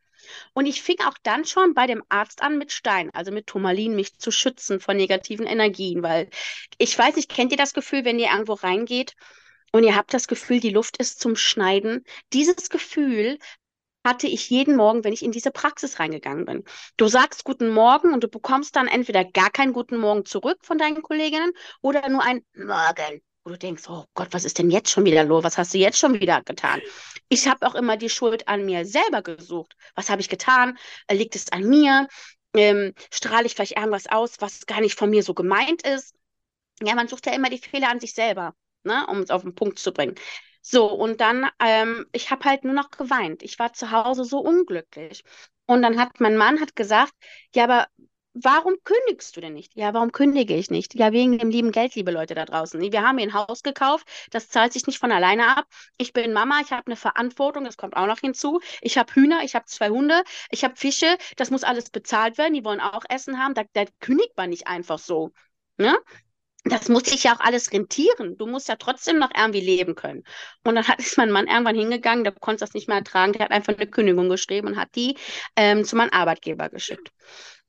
[0.53, 3.95] Und ich fing auch dann schon bei dem Arzt an mit Stein, also mit Turmalin,
[3.95, 6.29] mich zu schützen von negativen Energien, weil
[6.77, 9.15] ich weiß nicht, kennt ihr das Gefühl, wenn ihr irgendwo reingeht
[9.73, 12.05] und ihr habt das Gefühl, die Luft ist zum Schneiden?
[12.31, 13.37] Dieses Gefühl
[14.03, 16.63] hatte ich jeden Morgen, wenn ich in diese Praxis reingegangen bin.
[16.97, 20.77] Du sagst guten Morgen und du bekommst dann entweder gar keinen guten Morgen zurück von
[20.77, 24.89] deinen Kolleginnen oder nur ein Morgen, wo du denkst, oh Gott, was ist denn jetzt
[24.89, 25.43] schon wieder los?
[25.43, 26.81] Was hast du jetzt schon wieder getan?
[27.29, 29.75] Ich habe auch immer die Schuld an mir selber gesucht.
[29.95, 30.77] Was habe ich getan?
[31.09, 32.07] Liegt es an mir?
[32.55, 36.13] Ähm, strahle ich vielleicht irgendwas aus, was gar nicht von mir so gemeint ist?
[36.81, 39.55] Ja, man sucht ja immer die Fehler an sich selber, ne, um es auf den
[39.55, 40.15] Punkt zu bringen.
[40.65, 43.43] So, und dann, ähm, ich habe halt nur noch geweint.
[43.43, 45.23] Ich war zu Hause so unglücklich.
[45.65, 47.13] Und dann hat mein Mann hat gesagt,
[47.53, 47.87] ja, aber
[48.33, 49.75] warum kündigst du denn nicht?
[49.75, 50.95] Ja, warum kündige ich nicht?
[50.95, 52.79] Ja, wegen dem lieben Geld, liebe Leute da draußen.
[52.81, 55.65] Wir haben hier ein Haus gekauft, das zahlt sich nicht von alleine ab.
[55.97, 58.59] Ich bin Mama, ich habe eine Verantwortung, das kommt auch noch hinzu.
[58.81, 62.53] Ich habe Hühner, ich habe zwei Hunde, ich habe Fische, das muss alles bezahlt werden,
[62.53, 63.53] die wollen auch Essen haben.
[63.53, 65.31] Da, da kündigt man nicht einfach so.
[65.77, 65.97] Ne?
[66.65, 68.37] Das muss sich ja auch alles rentieren.
[68.37, 70.23] Du musst ja trotzdem noch irgendwie leben können.
[70.63, 73.43] Und dann hat ist mein Mann irgendwann hingegangen, der konnte das nicht mehr ertragen, der
[73.45, 75.17] hat einfach eine Kündigung geschrieben und hat die
[75.55, 77.11] ähm, zu meinem Arbeitgeber geschickt.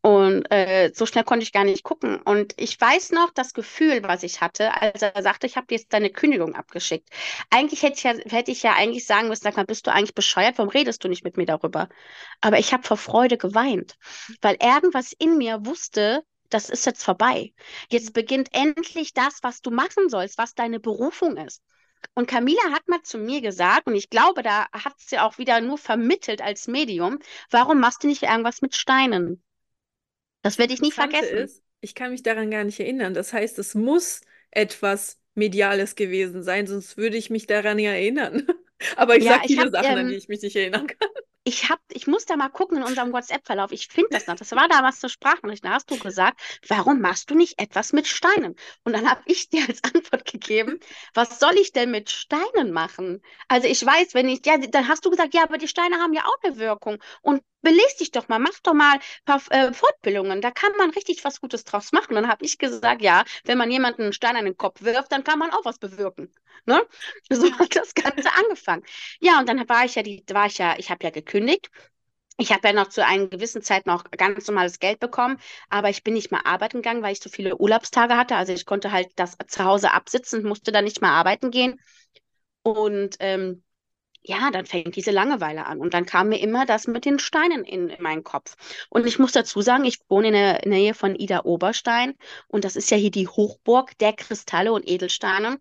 [0.01, 2.21] Und äh, so schnell konnte ich gar nicht gucken.
[2.21, 5.95] Und ich weiß noch das Gefühl, was ich hatte, als er sagte, ich habe jetzt
[5.95, 7.09] deine Kündigung abgeschickt.
[7.49, 10.15] Eigentlich hätte ich, ja, hätte ich ja eigentlich sagen müssen, sag mal, bist du eigentlich
[10.15, 10.59] bescheuert?
[10.59, 11.89] Warum redest du nicht mit mir darüber?
[12.43, 13.97] Aber ich habe vor Freude geweint,
[14.43, 16.23] weil irgendwas in mir wusste,
[16.55, 17.53] das ist jetzt vorbei.
[17.91, 21.63] Jetzt beginnt endlich das, was du machen sollst, was deine Berufung ist.
[22.15, 25.61] Und Camila hat mal zu mir gesagt, und ich glaube, da hat sie auch wieder
[25.61, 27.19] nur vermittelt als Medium,
[27.51, 29.43] warum machst du nicht irgendwas mit Steinen?
[30.43, 31.39] Das werde ich nie vergessen.
[31.39, 33.15] Ist, ich kann mich daran gar nicht erinnern.
[33.15, 34.21] Das heißt, es muss
[34.53, 38.47] etwas Mediales gewesen sein, sonst würde ich mich daran ja erinnern.
[38.97, 41.09] Aber ich ja, sage viele hab, Sachen, ähm, an die ich mich nicht erinnern kann
[41.45, 43.71] ich hab, ich muss da mal gucken in unserem WhatsApp-Verlauf.
[43.71, 44.37] Ich finde das noch.
[44.37, 45.65] Das war da was zur Sprachnachricht.
[45.65, 48.57] Da hast du gesagt, warum machst du nicht etwas mit Steinen?
[48.85, 50.81] Und dann habe ich dir als Antwort gegeben,
[51.13, 53.23] was soll ich denn mit Steinen machen?
[53.49, 56.15] Also ich weiß, wenn ich, ja, dann hast du gesagt, ja, aber die Steine haben
[56.15, 56.99] ja auch eine Wirkung.
[57.21, 60.91] Und belest dich doch mal, mach doch mal ein paar äh, Fortbildungen, da kann man
[60.91, 62.15] richtig was Gutes draus machen.
[62.15, 65.25] Dann habe ich gesagt, ja, wenn man jemanden einen Stein an den Kopf wirft, dann
[65.25, 66.31] kann man auch was bewirken.
[66.67, 66.81] Ne?
[67.31, 68.85] So hat das Ganze angefangen.
[69.21, 71.71] Ja, und dann war ich ja, die, war ich ja, ich habe ja gekündigt.
[72.37, 76.03] Ich habe ja noch zu einer gewissen Zeit noch ganz normales Geld bekommen, aber ich
[76.03, 78.35] bin nicht mehr arbeiten gegangen, weil ich so viele Urlaubstage hatte.
[78.37, 81.81] Also ich konnte halt das zu Hause absitzen, musste dann nicht mehr arbeiten gehen.
[82.63, 83.63] Und ähm,
[84.27, 85.79] ja, dann fängt diese Langeweile an.
[85.81, 88.55] Und dann kam mir immer das mit den Steinen in, in meinen Kopf.
[88.89, 92.15] Und ich muss dazu sagen, ich wohne in der Nähe von Ida Oberstein.
[92.49, 95.59] Und das ist ja hier die Hochburg der Kristalle und Edelsteine.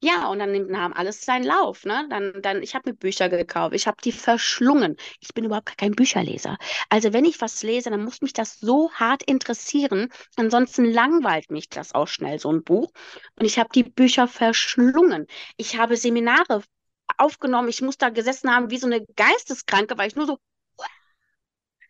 [0.00, 1.84] Ja, und dann nahm alles seinen Lauf.
[1.84, 2.06] Ne?
[2.08, 4.96] Dann, dann, ich habe mir Bücher gekauft, ich habe die verschlungen.
[5.20, 6.56] Ich bin überhaupt kein Bücherleser.
[6.88, 10.08] Also wenn ich was lese, dann muss mich das so hart interessieren.
[10.36, 12.90] Ansonsten langweilt mich das auch schnell, so ein Buch.
[13.36, 15.26] Und ich habe die Bücher verschlungen.
[15.56, 16.62] Ich habe Seminare
[17.16, 17.68] aufgenommen.
[17.68, 20.38] Ich muss da gesessen haben wie so eine Geisteskranke, weil ich nur so,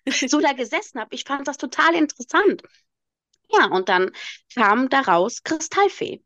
[0.29, 1.15] so da gesessen habe.
[1.15, 2.63] Ich fand das total interessant.
[3.53, 4.13] Ja, und dann
[4.55, 6.23] kam daraus Kristallfee.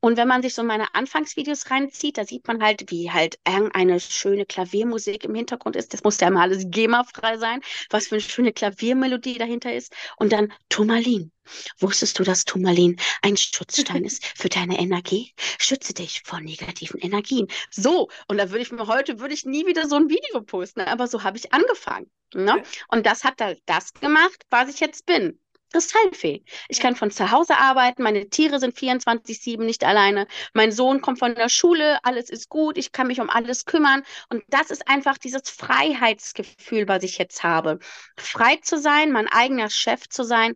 [0.00, 4.00] Und wenn man sich so meine Anfangsvideos reinzieht, da sieht man halt, wie halt eine
[4.00, 5.92] schöne Klaviermusik im Hintergrund ist.
[5.92, 9.94] Das muss ja mal alles GEMA-frei sein, was für eine schöne Klaviermelodie dahinter ist.
[10.16, 11.30] Und dann Turmalin.
[11.78, 15.32] Wusstest du, dass Turmalin ein Schutzstein ist für deine Energie?
[15.58, 17.48] Schütze dich vor negativen Energien.
[17.70, 20.80] So, und da würde ich mir heute, würde ich nie wieder so ein Video posten,
[20.80, 22.10] aber so habe ich angefangen.
[22.34, 22.62] Ne?
[22.88, 25.38] Und das hat halt das gemacht, was ich jetzt bin.
[25.74, 26.44] Kristallfee.
[26.68, 31.18] Ich kann von zu Hause arbeiten, meine Tiere sind 24-7 nicht alleine, mein Sohn kommt
[31.18, 34.04] von der Schule, alles ist gut, ich kann mich um alles kümmern.
[34.28, 37.80] Und das ist einfach dieses Freiheitsgefühl, was ich jetzt habe.
[38.16, 40.54] Frei zu sein, mein eigener Chef zu sein.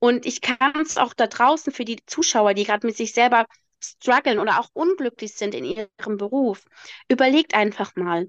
[0.00, 3.46] Und ich kann es auch da draußen für die Zuschauer, die gerade mit sich selber
[3.80, 6.64] strugglen oder auch unglücklich sind in ihrem Beruf.
[7.08, 8.26] Überlegt einfach mal,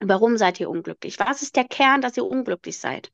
[0.00, 1.18] warum seid ihr unglücklich?
[1.18, 3.10] Was ist der Kern, dass ihr unglücklich seid?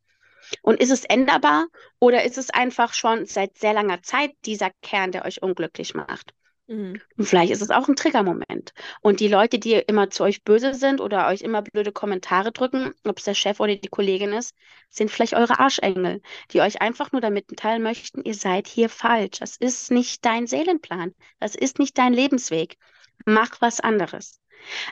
[0.62, 1.66] Und ist es änderbar
[1.98, 6.32] oder ist es einfach schon seit sehr langer Zeit dieser Kern, der euch unglücklich macht?
[6.68, 7.00] Mhm.
[7.16, 8.72] Und vielleicht ist es auch ein Triggermoment.
[9.00, 12.92] Und die Leute, die immer zu euch böse sind oder euch immer blöde Kommentare drücken,
[13.04, 14.54] ob es der Chef oder die Kollegin ist,
[14.90, 19.38] sind vielleicht eure Arschengel, die euch einfach nur damit mitteilen möchten, ihr seid hier falsch.
[19.38, 21.14] Das ist nicht dein Seelenplan.
[21.40, 22.76] Das ist nicht dein Lebensweg.
[23.24, 24.38] Mach was anderes.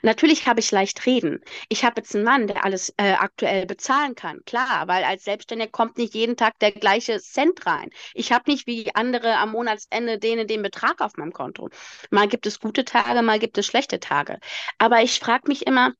[0.03, 1.41] Natürlich habe ich leicht reden.
[1.69, 4.45] Ich habe jetzt einen Mann, der alles äh, aktuell bezahlen kann.
[4.45, 7.91] Klar, weil als Selbstständiger kommt nicht jeden Tag der gleiche Cent rein.
[8.15, 11.69] Ich habe nicht wie andere am Monatsende denen den Betrag auf meinem Konto.
[12.11, 14.39] Mal gibt es gute Tage, mal gibt es schlechte Tage.
[14.79, 15.93] Aber ich frage mich immer,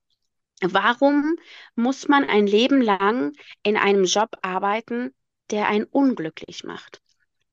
[0.63, 1.37] warum
[1.75, 5.15] muss man ein Leben lang in einem Job arbeiten,
[5.51, 7.01] der einen unglücklich macht?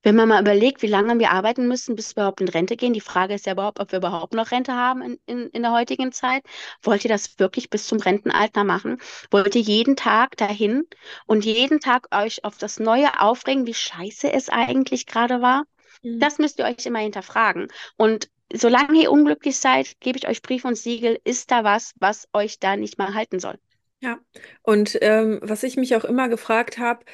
[0.03, 2.93] Wenn man mal überlegt, wie lange wir arbeiten müssen, bis wir überhaupt in Rente gehen,
[2.93, 5.71] die Frage ist ja überhaupt, ob wir überhaupt noch Rente haben in, in, in der
[5.71, 6.43] heutigen Zeit.
[6.81, 8.99] Wollt ihr das wirklich bis zum Rentenalter machen?
[9.31, 10.83] Wollt ihr jeden Tag dahin
[11.25, 15.63] und jeden Tag euch auf das Neue aufregen, wie scheiße es eigentlich gerade war?
[16.03, 16.19] Mhm.
[16.19, 17.69] Das müsst ihr euch immer hinterfragen.
[17.95, 22.27] Und solange ihr unglücklich seid, gebe ich euch Brief und Siegel, ist da was, was
[22.33, 23.57] euch da nicht mal halten soll.
[24.01, 24.19] Ja,
[24.63, 27.05] und ähm, was ich mich auch immer gefragt habe,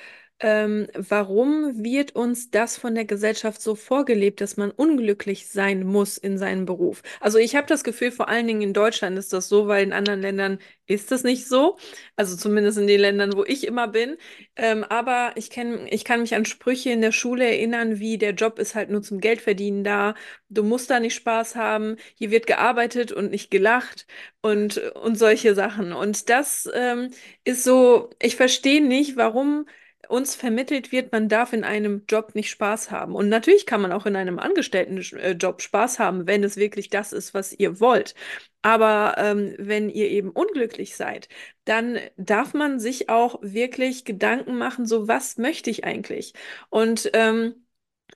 [0.42, 6.18] ähm, warum wird uns das von der Gesellschaft so vorgelebt, dass man unglücklich sein muss
[6.18, 7.02] in seinem Beruf?
[7.20, 9.94] Also ich habe das Gefühl, vor allen Dingen in Deutschland ist das so, weil in
[9.94, 11.78] anderen Ländern ist das nicht so.
[12.16, 14.18] Also zumindest in den Ländern, wo ich immer bin.
[14.56, 18.32] Ähm, aber ich kenn, ich kann mich an Sprüche in der Schule erinnern, wie der
[18.34, 20.16] Job ist halt nur zum Geldverdienen da.
[20.50, 21.98] Du musst da nicht Spaß haben.
[22.16, 24.08] Hier wird gearbeitet und nicht gelacht
[24.42, 25.94] und, und solche Sachen.
[25.94, 27.12] Und das ähm,
[27.44, 29.66] ist so, ich verstehe nicht, warum
[30.10, 33.16] uns vermittelt wird, man darf in einem Job nicht Spaß haben.
[33.16, 37.34] Und natürlich kann man auch in einem Angestelltenjob Spaß haben, wenn es wirklich das ist,
[37.34, 38.16] was ihr wollt.
[38.62, 41.30] Aber ähm, wenn ihr eben unglücklich seid,
[41.66, 46.34] dann darf man sich auch wirklich Gedanken machen, so was möchte ich eigentlich?
[46.70, 47.56] Und ähm,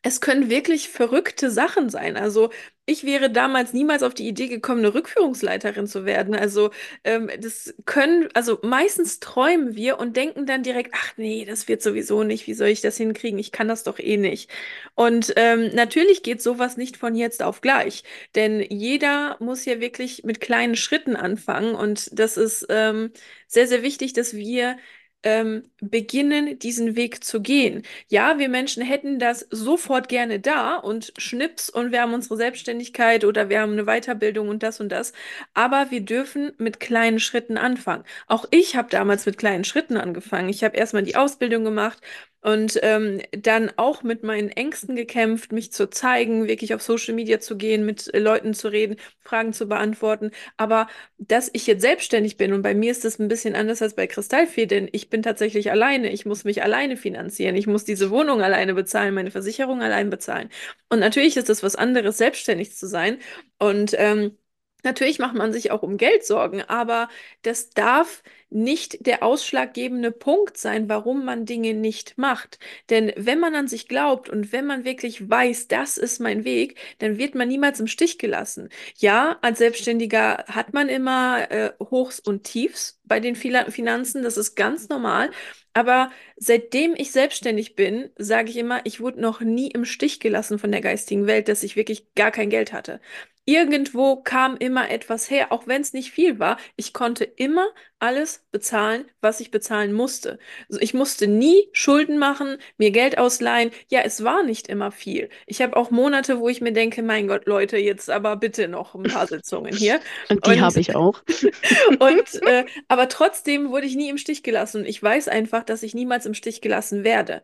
[0.06, 2.18] es können wirklich verrückte Sachen sein.
[2.18, 2.50] Also
[2.86, 6.36] ich wäre damals niemals auf die Idee gekommen, eine Rückführungsleiterin zu werden.
[6.36, 6.72] Also
[7.06, 11.82] ähm, das können, also meistens träumen wir und denken dann direkt, ach nee, das wird
[11.82, 12.46] sowieso nicht.
[12.48, 13.40] Wie soll ich das hinkriegen?
[13.40, 14.50] Ich kann das doch eh nicht.
[14.96, 18.04] Und ähm, natürlich geht sowas nicht von jetzt auf gleich,
[18.36, 23.12] denn jeder muss ja wirklich mit kleinen Schritten anfangen und das ist ähm,
[23.48, 24.78] sehr, sehr wichtig, dass wir
[25.24, 27.84] ähm, beginnen, diesen Weg zu gehen.
[28.10, 33.26] Ja, wir Menschen hätten das sofort gerne da und schnips und wir haben unsere Selbstständigkeit
[33.26, 35.14] oder wir haben eine Weiterbildung und das und das.
[35.54, 38.04] Aber wir dürfen mit kleinen Schritten anfangen.
[38.28, 40.50] Auch ich habe damals mit kleinen Schritten angefangen.
[40.50, 42.00] Ich habe erstmal die Ausbildung gemacht
[42.44, 47.40] und ähm, dann auch mit meinen Ängsten gekämpft, mich zu zeigen, wirklich auf Social Media
[47.40, 50.32] zu gehen, mit Leuten zu reden, Fragen zu beantworten.
[50.58, 53.96] Aber dass ich jetzt selbstständig bin und bei mir ist das ein bisschen anders als
[53.96, 56.12] bei Kristallfee, denn ich bin tatsächlich alleine.
[56.12, 57.56] Ich muss mich alleine finanzieren.
[57.56, 60.50] Ich muss diese Wohnung alleine bezahlen, meine Versicherung allein bezahlen.
[60.90, 63.18] Und natürlich ist das was anderes, selbstständig zu sein.
[63.58, 64.38] Und ähm,
[64.84, 67.08] Natürlich macht man sich auch um Geld Sorgen, aber
[67.42, 72.60] das darf nicht der ausschlaggebende Punkt sein, warum man Dinge nicht macht.
[72.90, 76.78] Denn wenn man an sich glaubt und wenn man wirklich weiß, das ist mein Weg,
[77.00, 78.70] dann wird man niemals im Stich gelassen.
[78.98, 84.56] Ja, als Selbstständiger hat man immer äh, Hochs und Tiefs bei den Finanzen, das ist
[84.56, 85.32] ganz normal.
[85.74, 90.60] Aber seitdem ich selbstständig bin, sage ich immer, ich wurde noch nie im Stich gelassen
[90.60, 93.00] von der geistigen Welt, dass ich wirklich gar kein Geld hatte.
[93.46, 96.58] Irgendwo kam immer etwas her, auch wenn es nicht viel war.
[96.78, 97.68] Ich konnte immer
[98.00, 100.40] alles bezahlen, was ich bezahlen musste.
[100.70, 103.72] Also ich musste nie Schulden machen, mir Geld ausleihen.
[103.90, 105.30] Ja, es war nicht immer viel.
[105.46, 108.96] Ich habe auch Monate, wo ich mir denke, mein Gott, Leute, jetzt aber bitte noch
[108.96, 110.00] ein paar Sitzungen hier.
[110.30, 111.22] Und die habe ich auch.
[112.00, 114.82] und äh, aber trotzdem wurde ich nie im Stich gelassen.
[114.82, 117.44] Und ich weiß einfach, dass ich niemals im Stich gelassen werde.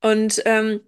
[0.00, 0.80] Und ähm,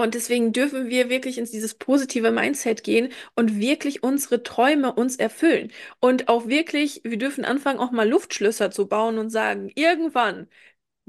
[0.00, 5.16] und deswegen dürfen wir wirklich ins dieses positive Mindset gehen und wirklich unsere Träume uns
[5.16, 5.72] erfüllen.
[6.00, 10.48] Und auch wirklich, wir dürfen anfangen, auch mal Luftschlösser zu bauen und sagen, irgendwann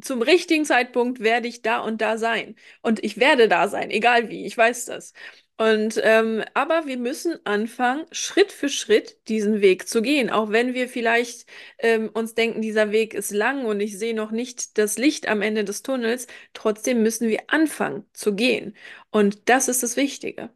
[0.02, 2.56] zum richtigen Zeitpunkt werde ich da und da sein.
[2.82, 5.14] Und ich werde da sein, egal wie, ich weiß das.
[5.62, 10.32] Und ähm, aber wir müssen anfangen, Schritt für Schritt diesen Weg zu gehen.
[10.32, 11.46] Auch wenn wir vielleicht
[11.78, 15.44] ähm, uns denken, dieser Weg ist lang und ich sehe noch nicht das Licht am
[15.44, 18.76] Ende des Tunnels, trotzdem müssen wir anfangen zu gehen.
[19.12, 20.50] Und das ist das Wichtige.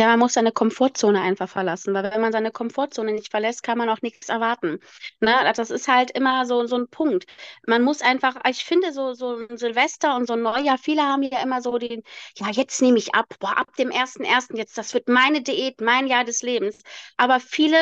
[0.00, 3.76] Ja, man muss seine Komfortzone einfach verlassen, weil wenn man seine Komfortzone nicht verlässt, kann
[3.76, 4.80] man auch nichts erwarten.
[5.20, 5.52] Ne?
[5.54, 7.26] Das ist halt immer so, so ein Punkt.
[7.66, 11.22] Man muss einfach, ich finde so, so ein Silvester und so ein Neujahr, viele haben
[11.22, 12.02] ja immer so den,
[12.36, 15.82] ja, jetzt nehme ich ab, boah, ab dem ersten ersten jetzt, das wird meine Diät,
[15.82, 16.78] mein Jahr des Lebens.
[17.18, 17.76] Aber viele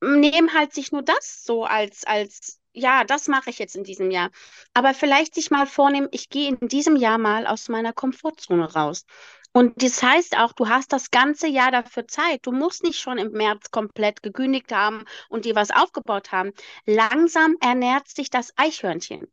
[0.00, 4.10] nehmen halt sich nur das so als, als ja, das mache ich jetzt in diesem
[4.10, 4.30] Jahr.
[4.74, 9.04] Aber vielleicht sich mal vornehmen, ich gehe in diesem Jahr mal aus meiner Komfortzone raus.
[9.54, 12.46] Und das heißt auch, du hast das ganze Jahr dafür Zeit.
[12.46, 16.52] Du musst nicht schon im März komplett gekündigt haben und dir was aufgebaut haben.
[16.86, 19.26] Langsam ernährt sich das Eichhörnchen.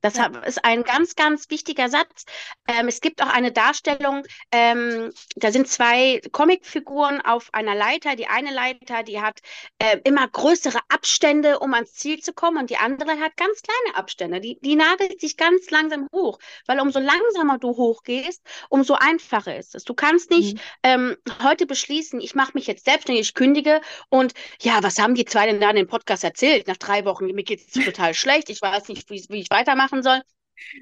[0.00, 0.26] Das ja.
[0.44, 2.24] ist ein ganz, ganz wichtiger Satz.
[2.66, 8.16] Ähm, es gibt auch eine Darstellung, ähm, da sind zwei Comicfiguren auf einer Leiter.
[8.16, 9.40] Die eine Leiter, die hat
[9.78, 13.96] äh, immer größere Abstände, um ans Ziel zu kommen, und die andere hat ganz kleine
[13.96, 14.40] Abstände.
[14.40, 19.74] Die, die nagelt sich ganz langsam hoch, weil umso langsamer du hochgehst, umso einfacher ist
[19.74, 19.84] es.
[19.84, 20.60] Du kannst nicht mhm.
[20.82, 25.24] ähm, heute beschließen, ich mache mich jetzt selbstständig, ich kündige und ja, was haben die
[25.24, 26.68] zwei denn da in dem Podcast erzählt?
[26.68, 29.87] Nach drei Wochen, mir geht es total schlecht, ich weiß nicht, wie, wie ich weitermache
[29.88, 30.20] machen soll.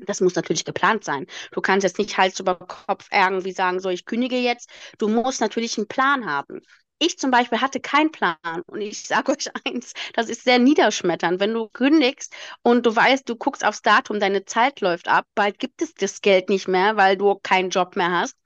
[0.07, 1.27] Das muss natürlich geplant sein.
[1.53, 4.71] Du kannst jetzt nicht Hals über Kopf irgendwie sagen, so, ich kündige jetzt.
[4.99, 6.61] Du musst natürlich einen Plan haben.
[6.99, 11.40] Ich zum Beispiel hatte keinen Plan und ich sage euch eins, das ist sehr niederschmetternd.
[11.40, 15.59] Wenn du kündigst und du weißt, du guckst aufs Datum, deine Zeit läuft ab, bald
[15.59, 18.37] gibt es das Geld nicht mehr, weil du keinen Job mehr hast.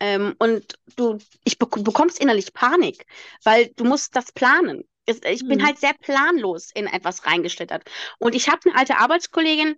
[0.00, 3.06] Ähm, und du, ich bek bekommst innerlich Panik,
[3.44, 4.84] weil du musst das planen.
[5.06, 5.64] Ich, bin Mhm.
[5.64, 7.84] halt sehr planlos in etwas reingeschlittert.
[8.18, 9.76] Und ich habe eine alte Arbeitskollegin,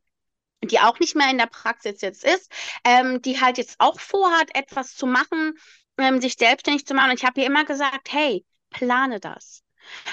[0.63, 2.51] die auch nicht mehr in der Praxis jetzt ist,
[2.85, 5.55] ähm, die halt jetzt auch vorhat, etwas zu machen,
[5.99, 7.11] ähm, sich selbstständig zu machen.
[7.11, 9.63] Und ich habe ihr immer gesagt, hey, plane das.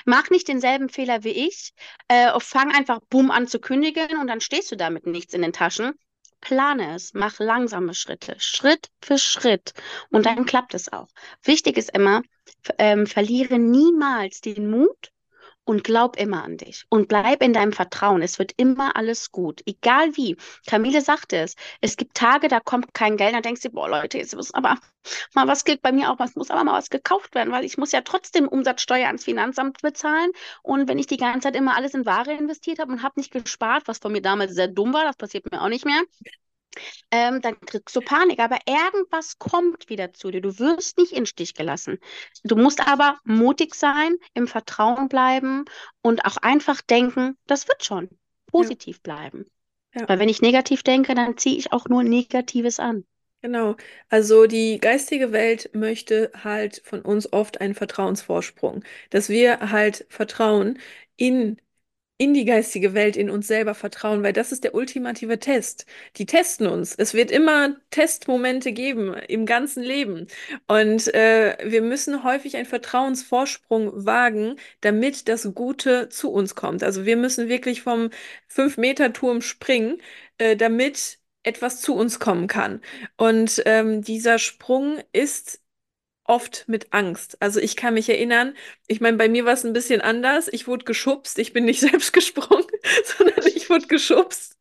[0.06, 1.74] Mach nicht denselben Fehler wie ich.
[2.08, 5.42] Äh, fang einfach bumm an zu kündigen und dann stehst du da mit nichts in
[5.42, 5.94] den Taschen.
[6.42, 9.74] Plane es, mach langsame Schritte, Schritt für Schritt
[10.12, 11.08] und dann klappt es auch.
[11.42, 12.22] Wichtig ist immer,
[12.78, 15.12] ähm, verliere niemals den Mut
[15.66, 18.22] und glaub immer an dich und bleib in deinem Vertrauen.
[18.22, 20.38] Es wird immer alles gut, egal wie.
[20.68, 24.18] Camille sagte es, es gibt Tage, da kommt kein Geld, da denkst du, boah Leute,
[24.18, 24.78] jetzt muss aber
[25.34, 27.78] mal was gilt bei mir auch, es muss aber mal was gekauft werden, weil ich
[27.78, 30.32] muss ja trotzdem Umsatzsteuer ans Finanzamt bezahlen.
[30.64, 33.32] Und wenn ich die ganze Zeit immer alles in Ware investiert habe und habe nicht
[33.32, 36.02] gespart, was von mir damals sehr dumm war, das passiert mir auch nicht mehr,
[37.12, 38.40] ähm, dann kriegst du Panik.
[38.40, 40.42] Aber irgendwas kommt wieder zu dir.
[40.42, 42.00] Du wirst nicht in den Stich gelassen.
[42.44, 45.66] Du musst aber mutig sein, im Vertrauen bleiben
[46.02, 48.10] und auch einfach denken, das wird schon.
[48.58, 49.46] Ja, Positiv bleiben.
[49.94, 50.08] ja.
[50.08, 53.06] Weil wenn ich negativ denke, dann ziehe ich auch nur Negatives an.
[53.42, 53.76] Genau.
[54.10, 60.80] Also die geistige Welt möchte halt von uns oft einen Vertrauensvorsprung, dass wir halt Vertrauen
[61.16, 61.62] in
[62.18, 65.86] in die geistige Welt, in uns selber vertrauen, weil das ist der ultimative Test.
[66.16, 66.96] Die testen uns.
[66.96, 70.28] Es wird immer Testmomente geben im ganzen Leben.
[70.68, 76.84] Und äh, wir müssen häufig einen Vertrauensvorsprung wagen, damit das Gute zu uns kommt.
[76.84, 78.10] Also wir müssen wirklich vom
[78.48, 80.02] Fünf-Meter-Turm springen,
[80.38, 82.82] äh, damit etwas zu uns kommen kann.
[83.18, 85.62] Und ähm, dieser Sprung ist
[86.26, 87.38] oft mit Angst.
[87.42, 88.56] Also ich kann mich erinnern,
[88.88, 90.48] ich meine, bei mir war es ein bisschen anders.
[90.52, 92.66] Ich wurde geschubst, ich bin nicht selbst gesprungen,
[93.18, 94.58] sondern ich wurde geschubst.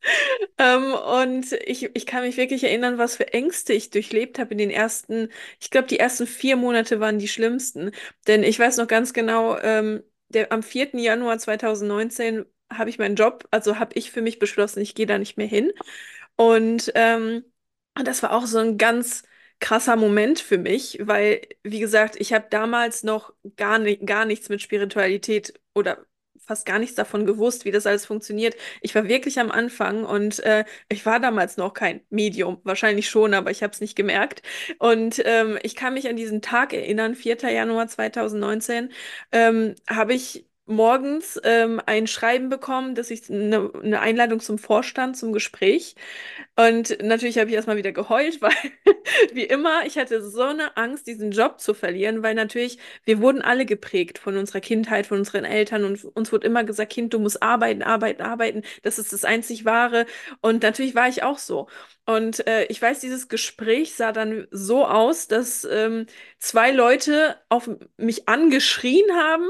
[0.59, 4.59] Ähm, und ich, ich kann mich wirklich erinnern, was für Ängste ich durchlebt habe in
[4.59, 5.29] den ersten,
[5.61, 7.91] ich glaube, die ersten vier Monate waren die schlimmsten.
[8.27, 10.99] Denn ich weiß noch ganz genau, ähm, der, am 4.
[10.99, 15.19] Januar 2019 habe ich meinen Job, also habe ich für mich beschlossen, ich gehe da
[15.19, 15.73] nicht mehr hin.
[16.37, 17.45] Und, ähm,
[17.95, 19.23] das war auch so ein ganz
[19.61, 24.49] krasser Moment für mich, weil, wie gesagt, ich habe damals noch gar, ni gar nichts
[24.49, 26.05] mit Spiritualität oder
[26.47, 28.55] fast gar nichts davon gewusst, wie das alles funktioniert.
[28.83, 33.33] Ich war wirklich am Anfang und äh, ich war damals noch kein Medium, wahrscheinlich schon,
[33.35, 34.43] aber ich habe es nicht gemerkt.
[34.79, 37.51] Und ähm, ich kann mich an diesen Tag erinnern, 4.
[37.51, 38.91] Januar 2019,
[39.33, 45.17] ähm, habe ich morgens ähm, ein Schreiben bekommen, dass ich eine, eine Einladung zum Vorstand,
[45.17, 45.95] zum Gespräch.
[46.57, 48.53] Und natürlich habe ich erstmal wieder geheult, weil
[49.33, 53.43] wie immer, ich hatte so eine Angst, diesen Job zu verlieren, weil natürlich, wir wurden
[53.43, 57.19] alle geprägt von unserer Kindheit, von unseren Eltern und uns wurde immer gesagt, Kind, du
[57.19, 58.63] musst arbeiten, arbeiten, arbeiten.
[58.83, 60.07] Das ist das einzig Wahre.
[60.41, 61.69] Und natürlich war ich auch so.
[62.07, 66.07] Und äh, ich weiß, dieses Gespräch sah dann so aus, dass ähm,
[66.39, 69.49] zwei Leute auf mich angeschrien haben.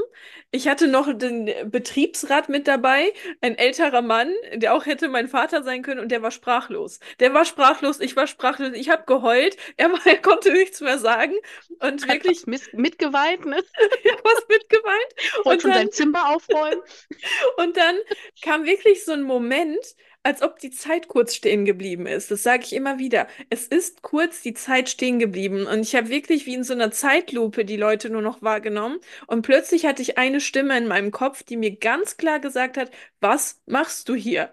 [0.54, 5.64] Ich hatte noch den Betriebsrat mit dabei, ein älterer Mann, der auch hätte mein Vater
[5.64, 7.00] sein können und der war sprachlos.
[7.18, 10.98] Der war sprachlos, ich war sprachlos, ich habe geheult, er, war, er konnte nichts mehr
[10.98, 11.34] sagen
[11.80, 13.56] und Hat wirklich was mis- mitgeweint, ne?
[14.12, 15.14] hab was mitgeweint.
[15.44, 16.82] Wollte Und schon dann sein Zimmer aufräumen.
[17.56, 17.96] und dann
[18.40, 19.84] kam wirklich so ein Moment,
[20.24, 22.30] als ob die Zeit kurz stehen geblieben ist.
[22.30, 23.28] Das sage ich immer wieder.
[23.50, 25.66] Es ist kurz die Zeit stehen geblieben.
[25.66, 28.98] Und ich habe wirklich wie in so einer Zeitlupe die Leute nur noch wahrgenommen.
[29.26, 32.90] Und plötzlich hatte ich eine Stimme in meinem Kopf, die mir ganz klar gesagt hat,
[33.20, 34.52] was machst du hier?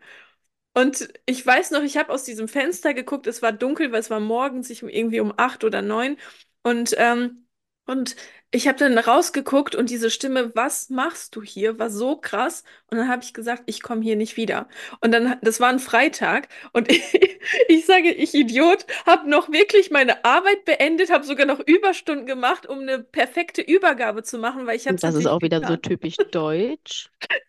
[0.73, 4.09] Und ich weiß noch, ich habe aus diesem Fenster geguckt, es war dunkel, weil es
[4.09, 6.17] war morgens, ich irgendwie um acht oder neun.
[6.63, 7.45] Und, ähm,
[7.85, 8.15] und
[8.51, 12.63] ich habe dann rausgeguckt und diese Stimme, was machst du hier, war so krass.
[12.89, 14.67] Und dann habe ich gesagt, ich komme hier nicht wieder.
[14.99, 17.01] Und dann, das war ein Freitag und ich,
[17.69, 22.67] ich sage, ich Idiot, habe noch wirklich meine Arbeit beendet, habe sogar noch Überstunden gemacht,
[22.67, 25.81] um eine perfekte Übergabe zu machen, weil ich habe Das ist auch wieder so getan.
[25.81, 27.09] typisch deutsch.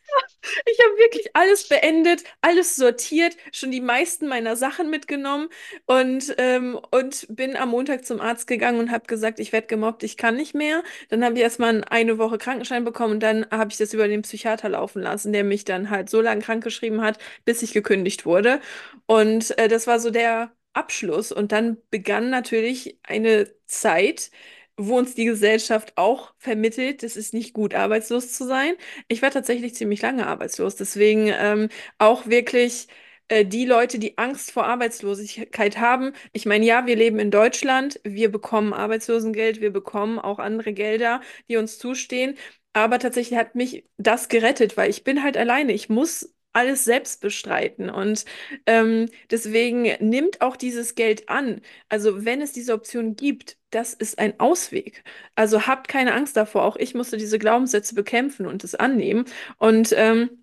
[0.67, 5.49] Ich habe wirklich alles beendet, alles sortiert, schon die meisten meiner Sachen mitgenommen
[5.87, 10.03] und, ähm, und bin am Montag zum Arzt gegangen und habe gesagt, ich werde gemobbt,
[10.03, 10.83] ich kann nicht mehr.
[11.09, 14.23] Dann habe ich erstmal eine Woche Krankenschein bekommen und dann habe ich das über den
[14.23, 18.61] Psychiater laufen lassen, der mich dann halt so lange krankgeschrieben hat, bis ich gekündigt wurde.
[19.07, 21.33] Und äh, das war so der Abschluss.
[21.33, 24.31] Und dann begann natürlich eine Zeit,
[24.77, 28.75] wo uns die Gesellschaft auch vermittelt, es ist nicht gut, arbeitslos zu sein.
[29.09, 31.69] Ich war tatsächlich ziemlich lange arbeitslos, deswegen ähm,
[31.99, 32.88] auch wirklich
[33.29, 36.12] äh, die Leute, die Angst vor Arbeitslosigkeit haben.
[36.33, 41.20] Ich meine, ja, wir leben in Deutschland, wir bekommen Arbeitslosengeld, wir bekommen auch andere Gelder,
[41.48, 42.37] die uns zustehen.
[42.73, 45.73] Aber tatsächlich hat mich das gerettet, weil ich bin halt alleine.
[45.73, 47.90] Ich muss alles selbst bestreiten.
[47.90, 48.25] Und
[48.66, 51.60] ähm, deswegen nimmt auch dieses Geld an.
[51.88, 55.02] Also wenn es diese Option gibt, das ist ein Ausweg.
[55.35, 56.64] Also habt keine Angst davor.
[56.64, 59.25] Auch ich musste diese Glaubenssätze bekämpfen und es annehmen.
[59.58, 60.42] Und ähm,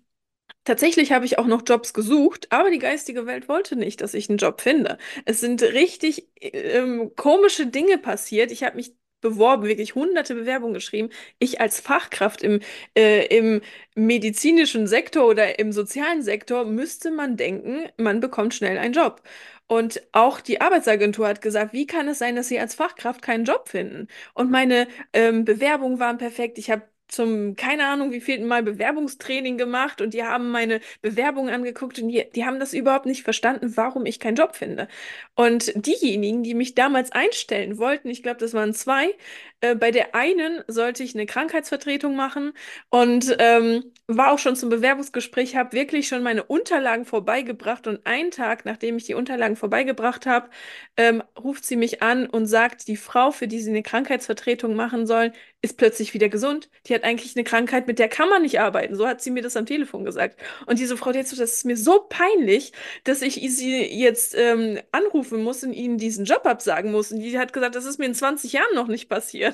[0.64, 4.28] Tatsächlich habe ich auch noch Jobs gesucht, aber die geistige Welt wollte nicht, dass ich
[4.28, 4.98] einen Job finde.
[5.24, 8.52] Es sind richtig ähm, komische Dinge passiert.
[8.52, 11.10] Ich habe mich beworben, wirklich hunderte Bewerbungen geschrieben.
[11.38, 12.60] Ich als Fachkraft im,
[12.96, 13.62] äh, im
[13.94, 19.22] medizinischen Sektor oder im sozialen Sektor müsste man denken, man bekommt schnell einen Job.
[19.66, 23.44] Und auch die Arbeitsagentur hat gesagt, wie kann es sein, dass Sie als Fachkraft keinen
[23.44, 24.08] Job finden?
[24.34, 26.58] Und meine ähm, Bewerbungen waren perfekt.
[26.58, 31.48] Ich habe zum, keine Ahnung, wie viel Mal Bewerbungstraining gemacht und die haben meine Bewerbung
[31.50, 34.88] angeguckt und die, die haben das überhaupt nicht verstanden, warum ich keinen Job finde.
[35.34, 39.14] Und diejenigen, die mich damals einstellen wollten, ich glaube, das waren zwei,
[39.60, 42.52] äh, bei der einen sollte ich eine Krankheitsvertretung machen
[42.88, 48.30] und ähm, war auch schon zum Bewerbungsgespräch, habe wirklich schon meine Unterlagen vorbeigebracht und einen
[48.30, 50.48] Tag, nachdem ich die Unterlagen vorbeigebracht habe,
[50.96, 55.06] ähm, ruft sie mich an und sagt, die Frau, für die sie eine Krankheitsvertretung machen
[55.06, 55.32] sollen,
[55.62, 56.70] ist plötzlich wieder gesund.
[56.86, 58.94] Die hat eigentlich eine Krankheit, mit der kann man nicht arbeiten.
[58.94, 60.40] So hat sie mir das am Telefon gesagt.
[60.66, 62.72] Und diese Frau, die hat so, das ist mir so peinlich,
[63.04, 67.12] dass ich sie jetzt ähm, anrufen muss und ihnen diesen Job absagen muss.
[67.12, 69.49] Und die hat gesagt, das ist mir in 20 Jahren noch nicht passiert.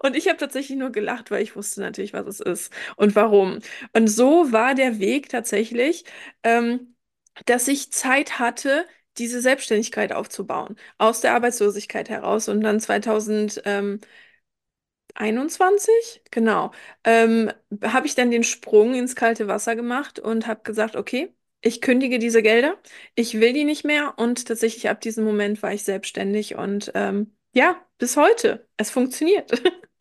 [0.00, 3.58] Und ich habe tatsächlich nur gelacht, weil ich wusste natürlich, was es ist und warum.
[3.94, 6.04] Und so war der Weg tatsächlich,
[6.42, 6.94] ähm,
[7.46, 8.86] dass ich Zeit hatte,
[9.18, 12.48] diese Selbstständigkeit aufzubauen, aus der Arbeitslosigkeit heraus.
[12.48, 14.02] Und dann 2021,
[16.30, 16.72] genau,
[17.04, 17.50] ähm,
[17.82, 22.18] habe ich dann den Sprung ins kalte Wasser gemacht und habe gesagt, okay, ich kündige
[22.18, 22.76] diese Gelder,
[23.14, 24.14] ich will die nicht mehr.
[24.18, 28.68] Und tatsächlich ab diesem Moment war ich selbstständig und ähm, ja, bis heute.
[28.76, 29.50] Es funktioniert.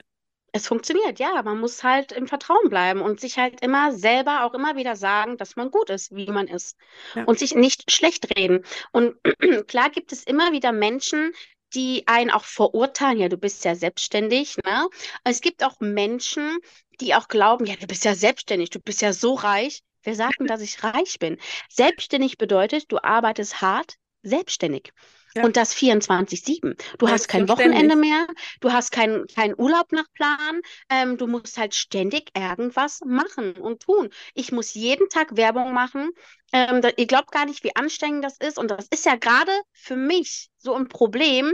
[0.53, 1.41] Es funktioniert, ja.
[1.43, 5.37] Man muss halt im Vertrauen bleiben und sich halt immer selber auch immer wieder sagen,
[5.37, 6.77] dass man gut ist, wie man ist.
[7.15, 7.23] Ja.
[7.23, 8.65] Und sich nicht schlecht reden.
[8.91, 9.15] Und
[9.67, 11.31] klar gibt es immer wieder Menschen,
[11.73, 13.17] die einen auch verurteilen.
[13.17, 14.89] Ja, du bist ja selbstständig, ne?
[15.23, 16.57] Es gibt auch Menschen,
[16.99, 19.83] die auch glauben, ja, du bist ja selbstständig, du bist ja so reich.
[20.03, 21.37] Wer sagt denn, dass ich reich bin?
[21.69, 24.91] Selbstständig bedeutet, du arbeitest hart, selbstständig.
[25.36, 25.43] Ja.
[25.43, 26.75] Und das 24/7.
[26.97, 27.47] Du hast kein.
[27.47, 28.27] Wochenende mehr,
[28.59, 33.82] du hast keinen keinen Urlaub nach Plan, ähm, du musst halt ständig irgendwas machen und
[33.84, 34.09] tun.
[34.36, 36.11] Ich muss jeden Tag Werbung machen.
[36.53, 38.57] Ähm, da, ihr glaubt gar nicht, wie anstrengend das ist.
[38.57, 41.53] Und das ist ja gerade für mich so ein Problem,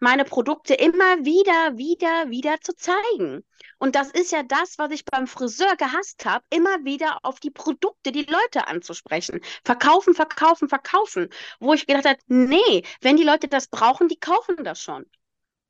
[0.00, 3.44] meine Produkte immer wieder, wieder, wieder zu zeigen.
[3.78, 7.50] Und das ist ja das, was ich beim Friseur gehasst habe, immer wieder auf die
[7.50, 9.40] Produkte, die Leute anzusprechen.
[9.64, 11.28] Verkaufen, verkaufen, verkaufen.
[11.60, 15.04] Wo ich gedacht habe, nee, wenn die Leute das brauchen, die kaufen das schon.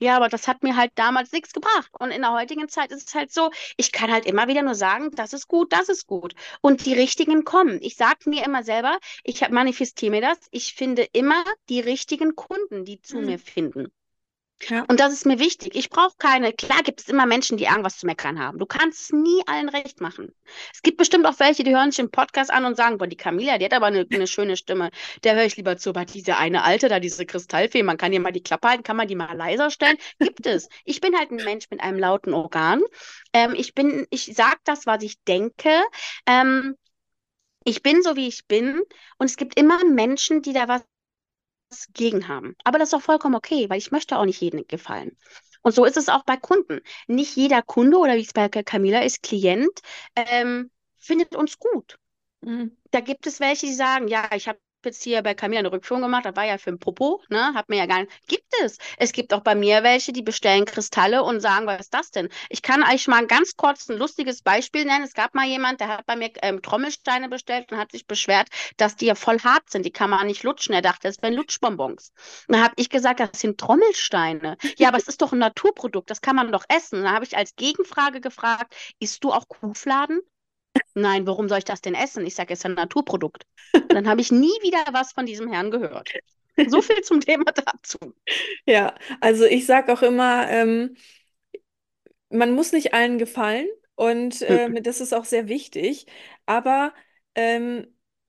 [0.01, 1.91] Ja, aber das hat mir halt damals nichts gebracht.
[1.99, 4.75] Und in der heutigen Zeit ist es halt so, ich kann halt immer wieder nur
[4.75, 6.35] sagen, das ist gut, das ist gut.
[6.61, 7.79] Und die richtigen kommen.
[7.83, 12.85] Ich sage mir immer selber, ich manifestiere mir das, ich finde immer die richtigen Kunden,
[12.85, 13.25] die zu Mhm.
[13.27, 13.93] mir finden.
[14.69, 14.85] Ja.
[14.89, 15.75] Und das ist mir wichtig.
[15.77, 18.59] Ich brauche keine, klar gibt es immer Menschen, die irgendwas zu meckern haben.
[18.59, 20.35] Du kannst es nie allen recht machen.
[20.73, 23.17] Es gibt bestimmt auch welche, die hören sich im Podcast an und sagen, boah, die
[23.17, 24.91] Camilla, die hat aber eine, eine schöne Stimme.
[25.23, 25.91] Der höre ich lieber zu.
[25.91, 28.97] Aber diese eine Alte da, diese Kristallfee, man kann ihr mal die Klappe halten, kann
[28.97, 29.97] man die mal leiser stellen.
[30.19, 30.69] Gibt es.
[30.85, 32.83] Ich bin halt ein Mensch mit einem lauten Organ.
[33.33, 35.71] Ähm, ich bin, ich sage das, was ich denke.
[36.27, 36.77] Ähm,
[37.65, 38.81] ich bin so, wie ich bin.
[39.19, 40.83] Und es gibt immer Menschen, die da was
[41.93, 42.57] gegen haben.
[42.65, 45.17] Aber das ist auch vollkommen okay, weil ich möchte auch nicht jedem gefallen.
[45.63, 46.81] Und so ist es auch bei Kunden.
[47.07, 49.81] Nicht jeder Kunde oder wie es bei Camilla ist, Klient,
[50.17, 51.99] ähm, findet uns gut.
[52.41, 52.77] Mhm.
[52.91, 56.03] Da gibt es welche, die sagen, ja, ich habe jetzt hier bei Camilla eine Rückführung
[56.03, 57.55] gemacht, das war ja für ein Popo, ne?
[57.55, 58.13] Hat mir ja gar nicht.
[58.27, 58.79] Gibt es.
[58.97, 62.29] Es gibt auch bei mir welche, die bestellen Kristalle und sagen, was ist das denn?
[62.49, 65.05] Ich kann euch mal ganz kurz ein lustiges Beispiel nennen.
[65.05, 68.49] Es gab mal jemand, der hat bei mir ähm, Trommelsteine bestellt und hat sich beschwert,
[68.77, 69.85] dass die ja voll hart sind.
[69.85, 70.75] Die kann man nicht lutschen.
[70.75, 72.13] Er dachte, das wären Lutschbonbons.
[72.49, 74.57] Und dann habe ich gesagt, das sind Trommelsteine.
[74.77, 77.03] Ja, aber es ist doch ein Naturprodukt, das kann man doch essen.
[77.03, 80.21] Dann habe ich als Gegenfrage gefragt, isst du auch Kuhfladen?
[81.01, 82.27] Nein, warum soll ich das denn essen?
[82.27, 83.45] Ich sage, es ist ein Naturprodukt.
[83.91, 86.15] Dann habe ich nie wieder was von diesem Herrn gehört.
[86.65, 87.99] So viel zum Thema dazu.
[88.67, 90.97] Ja, also ich sage auch immer, ähm,
[92.31, 94.73] man muss nicht allen gefallen und Mhm.
[94.73, 96.07] ähm, das ist auch sehr wichtig.
[96.47, 96.93] Aber
[97.35, 97.87] ähm,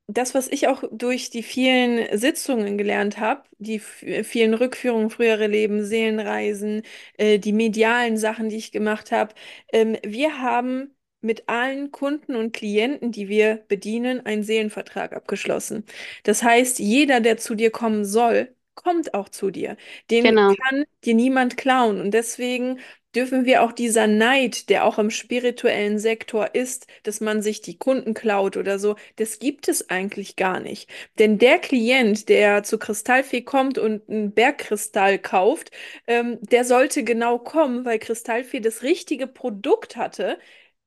[0.07, 5.47] das, was ich auch durch die vielen Sitzungen gelernt habe, die f- vielen Rückführungen, frühere
[5.47, 6.81] Leben, Seelenreisen,
[7.17, 9.35] äh, die medialen Sachen, die ich gemacht habe,
[9.71, 15.85] ähm, wir haben mit allen Kunden und Klienten, die wir bedienen, einen Seelenvertrag abgeschlossen.
[16.23, 19.75] Das heißt, jeder, der zu dir kommen soll, kommt auch zu dir.
[20.09, 20.55] Den Genau.
[20.69, 21.99] kann dir niemand klauen.
[22.01, 22.79] Und deswegen
[23.15, 27.77] dürfen wir auch dieser Neid, der auch im spirituellen Sektor ist, dass man sich die
[27.77, 30.89] Kunden klaut oder so, das gibt es eigentlich gar nicht.
[31.17, 35.71] Denn der Klient, der zu Kristallfee kommt und einen Bergkristall kauft,
[36.07, 40.37] ähm, der sollte genau kommen, weil Kristallfee das richtige Produkt hatte,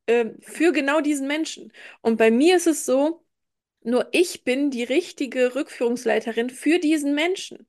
[0.07, 1.73] ähm, für genau diesen Menschen.
[2.01, 3.25] Und bei mir ist es so,
[3.83, 7.67] nur ich bin die richtige Rückführungsleiterin für diesen Menschen.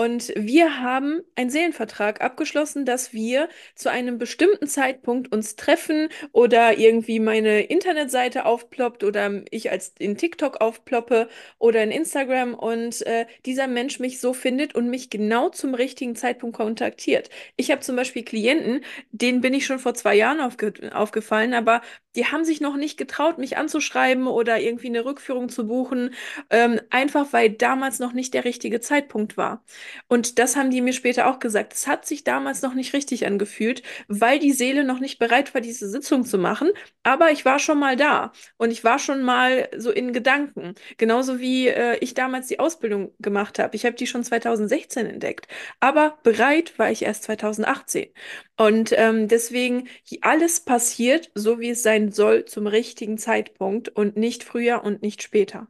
[0.00, 6.78] Und wir haben einen Seelenvertrag abgeschlossen, dass wir zu einem bestimmten Zeitpunkt uns treffen oder
[6.78, 11.28] irgendwie meine Internetseite aufploppt oder ich als in TikTok aufploppe
[11.58, 16.16] oder in Instagram und äh, dieser Mensch mich so findet und mich genau zum richtigen
[16.16, 17.28] Zeitpunkt kontaktiert.
[17.56, 18.80] Ich habe zum Beispiel Klienten,
[19.12, 21.82] denen bin ich schon vor zwei Jahren aufge aufgefallen, aber
[22.16, 26.14] die haben sich noch nicht getraut, mich anzuschreiben oder irgendwie eine Rückführung zu buchen,
[26.50, 29.62] ähm, einfach weil damals noch nicht der richtige Zeitpunkt war.
[30.08, 31.72] Und das haben die mir später auch gesagt.
[31.74, 35.60] Es hat sich damals noch nicht richtig angefühlt, weil die Seele noch nicht bereit war,
[35.60, 36.70] diese Sitzung zu machen.
[37.02, 40.74] Aber ich war schon mal da und ich war schon mal so in Gedanken.
[40.98, 43.76] Genauso wie äh, ich damals die Ausbildung gemacht habe.
[43.76, 45.46] Ich habe die schon 2016 entdeckt.
[45.80, 48.08] Aber bereit war ich erst 2018.
[48.56, 49.88] Und ähm, deswegen,
[50.20, 55.22] alles passiert, so wie es sein soll, zum richtigen Zeitpunkt und nicht früher und nicht
[55.22, 55.68] später.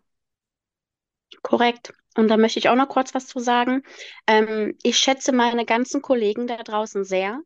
[1.42, 1.92] Korrekt.
[2.20, 3.82] Und da möchte ich auch noch kurz was zu sagen.
[4.26, 7.40] Ähm, ich schätze meine ganzen Kollegen da draußen sehr.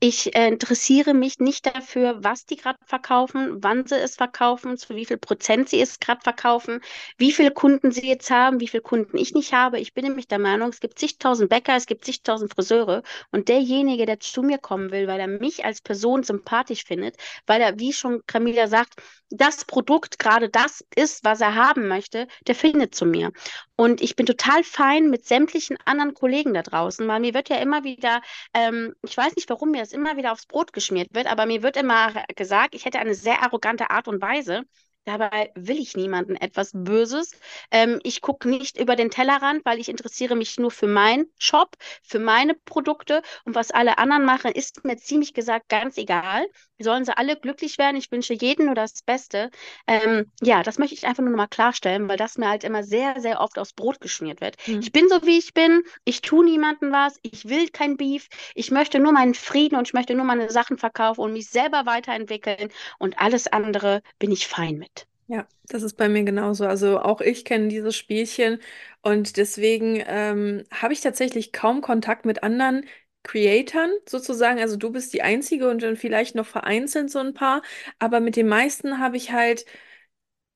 [0.00, 4.94] Ich äh, interessiere mich nicht dafür, was die gerade verkaufen, wann sie es verkaufen, zu
[4.96, 6.80] wie viel Prozent sie es gerade verkaufen,
[7.18, 9.78] wie viele Kunden sie jetzt haben, wie viele Kunden ich nicht habe.
[9.78, 14.06] Ich bin nämlich der Meinung, es gibt zigtausend Bäcker, es gibt zigtausend Friseure und derjenige,
[14.06, 17.16] der zu mir kommen will, weil er mich als Person sympathisch findet,
[17.46, 18.94] weil er, wie schon Camilla sagt,
[19.30, 23.32] das Produkt gerade das ist, was er haben möchte, der findet zu mir.
[23.76, 27.56] Und ich bin total fein mit sämtlichen anderen Kollegen da draußen, weil mir wird ja
[27.56, 28.22] immer wieder,
[28.54, 31.62] ähm, ich weiß nicht, warum mir das immer wieder aufs Brot geschmiert wird, aber mir
[31.62, 34.64] wird immer gesagt, ich hätte eine sehr arrogante Art und Weise.
[35.04, 37.32] Dabei will ich niemanden etwas Böses.
[37.70, 41.76] Ähm, ich gucke nicht über den Tellerrand, weil ich interessiere mich nur für meinen Shop,
[42.02, 46.46] für meine Produkte und was alle anderen machen, ist mir ziemlich gesagt ganz egal.
[46.78, 47.96] Sollen sie alle glücklich werden?
[47.96, 49.50] Ich wünsche jedem nur das Beste.
[49.86, 52.82] Ähm, ja, das möchte ich einfach nur noch mal klarstellen, weil das mir halt immer
[52.82, 54.56] sehr, sehr oft aufs Brot geschmiert wird.
[54.64, 54.80] Hm.
[54.80, 55.82] Ich bin so, wie ich bin.
[56.04, 57.18] Ich tue niemandem was.
[57.22, 58.28] Ich will kein Beef.
[58.54, 61.86] Ich möchte nur meinen Frieden und ich möchte nur meine Sachen verkaufen und mich selber
[61.86, 64.93] weiterentwickeln und alles andere bin ich fein mit.
[65.26, 66.66] Ja, das ist bei mir genauso.
[66.66, 68.58] Also auch ich kenne dieses Spielchen
[69.00, 72.84] und deswegen ähm, habe ich tatsächlich kaum Kontakt mit anderen
[73.22, 74.60] Creatoren sozusagen.
[74.60, 77.62] Also du bist die Einzige und dann vielleicht noch vereinzelt so ein paar,
[77.98, 79.64] aber mit den meisten habe ich halt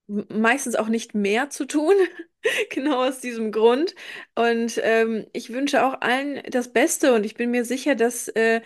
[0.07, 1.95] meistens auch nicht mehr zu tun,
[2.71, 3.95] genau aus diesem Grund.
[4.35, 8.61] Und ähm, ich wünsche auch allen das Beste und ich bin mir sicher, dass äh,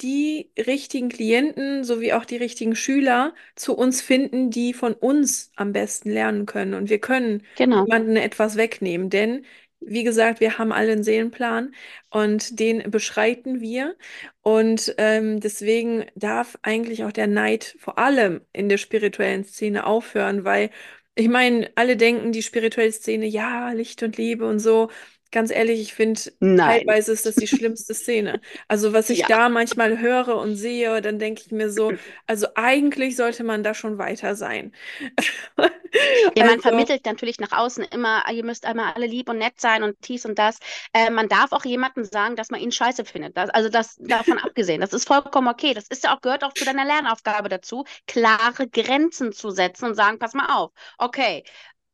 [0.00, 5.72] die richtigen Klienten sowie auch die richtigen Schüler zu uns finden, die von uns am
[5.72, 6.74] besten lernen können.
[6.74, 7.86] Und wir können Genau.
[7.86, 9.44] niemanden etwas wegnehmen, denn
[9.80, 11.74] wie gesagt, wir haben alle einen Seelenplan
[12.10, 13.94] und den beschreiten wir.
[14.42, 20.44] Und ähm, deswegen darf eigentlich auch der Neid vor allem in der spirituellen Szene aufhören,
[20.44, 20.70] weil
[21.14, 24.90] ich meine, alle denken, die spirituelle Szene, ja, Licht und Liebe und so.
[25.32, 26.86] Ganz ehrlich, ich finde, Nein.
[26.86, 28.40] teilweise ist das die schlimmste Szene.
[28.68, 29.26] Also, was ich Ja.
[29.26, 31.94] da manchmal höre und sehe, dann denke ich mir so,
[32.26, 34.72] also eigentlich sollte man da schon weiter sein.
[36.34, 39.38] Ja, man Also, vermittelt natürlich nach außen immer, ah, ihr müsst einmal alle lieb und
[39.38, 40.58] nett sein und dies und das.
[40.92, 43.36] Äh, man darf auch jemandem sagen, dass man ihn scheiße findet.
[43.36, 44.80] Das, also das davon abgesehen.
[44.80, 45.74] Das ist vollkommen okay.
[45.74, 49.94] Das ist ja auch, gehört auch zu deiner Lernaufgabe dazu, klare Grenzen zu setzen und
[49.94, 50.72] sagen, pass mal auf.
[50.98, 51.44] Okay,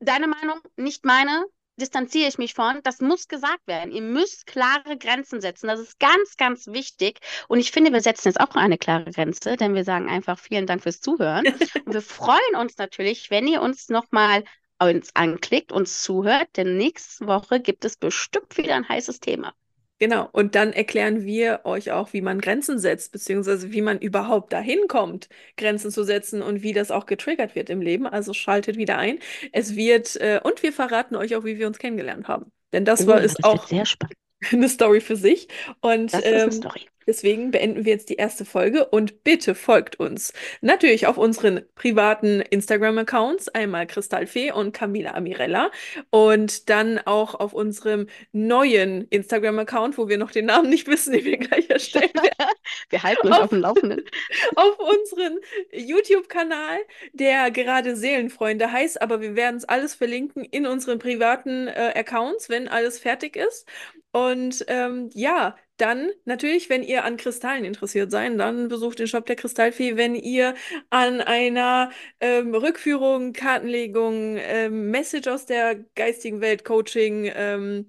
[0.00, 1.44] deine Meinung, nicht meine.
[1.76, 2.80] Distanziere ich mich von.
[2.82, 3.92] Das muss gesagt werden.
[3.92, 5.68] Ihr müsst klare Grenzen setzen.
[5.68, 7.20] Das ist ganz, ganz wichtig.
[7.48, 10.66] Und ich finde, wir setzen jetzt auch eine klare Grenze, denn wir sagen einfach vielen
[10.66, 11.46] Dank fürs Zuhören.
[11.86, 14.44] Und wir freuen uns natürlich, wenn ihr uns nochmal
[14.80, 19.54] uns anklickt, uns zuhört, denn nächste Woche gibt es bestimmt wieder ein heißes Thema.
[20.02, 24.52] Genau, und dann erklären wir euch auch, wie man Grenzen setzt, beziehungsweise wie man überhaupt
[24.52, 28.08] dahin kommt, Grenzen zu setzen und wie das auch getriggert wird im Leben.
[28.08, 29.20] Also schaltet wieder ein.
[29.52, 32.50] Es wird, äh, und wir verraten euch auch, wie wir uns kennengelernt haben.
[32.72, 34.16] Denn das Oh war, ist das auch sehr spannend.
[34.52, 35.46] eine Story für sich.
[35.80, 36.88] Und Das ist eine ähm, Story.
[37.06, 40.32] Deswegen beenden wir jetzt die erste Folge und bitte folgt uns.
[40.60, 45.70] Natürlich auf unseren privaten Instagram-Accounts, einmal Kristallfee und Camila Amirella.
[46.10, 51.24] Und dann auch auf unserem neuen Instagram-Account, wo wir noch den Namen nicht wissen, den
[51.24, 52.54] wir gleich erstellen werden.
[52.90, 54.02] wir halten uns auf, auf dem Laufenden.
[54.56, 55.38] Auf unseren
[55.72, 56.78] YouTube-Kanal,
[57.12, 62.48] der gerade Seelenfreunde heißt, aber wir werden es alles verlinken in unseren privaten äh, Accounts,
[62.48, 63.66] wenn alles fertig ist.
[64.12, 69.26] Und ähm, ja, dann natürlich, wenn ihr an Kristallen interessiert seid, dann besucht den Shop
[69.26, 69.96] der Kristallfee.
[69.96, 70.54] Wenn ihr
[70.90, 77.86] an einer ähm, Rückführung, Kartenlegung, ähm, Message aus der geistigen Welt, Coaching ähm,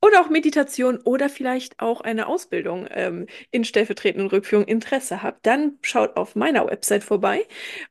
[0.00, 5.78] oder auch Meditation oder vielleicht auch eine Ausbildung ähm, in stellvertretenden Rückführung Interesse habt, dann
[5.82, 7.46] schaut auf meiner Website vorbei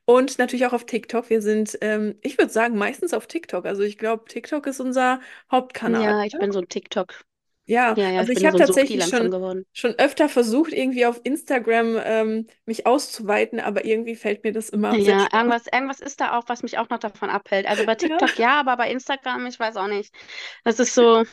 [0.06, 1.30] und natürlich auch auf TikTok.
[1.30, 3.66] Wir sind, ähm, ich würde sagen, meistens auf TikTok.
[3.66, 6.04] Also ich glaube, TikTok ist unser Hauptkanal.
[6.04, 7.24] Ja, ich bin so ein TikTok.
[7.66, 9.36] Ja, ja, ja also ich, ich habe so tatsächlich schon,
[9.74, 14.99] schon öfter versucht, irgendwie auf Instagram ähm, mich auszuweiten, aber irgendwie fällt mir das immer
[14.99, 17.66] Ja, sehr irgendwas, irgendwas ist da auch, was mich auch noch davon abhält.
[17.66, 20.14] Also bei TikTok ja, ja aber bei Instagram, ich weiß auch nicht.
[20.64, 21.24] Das ist so,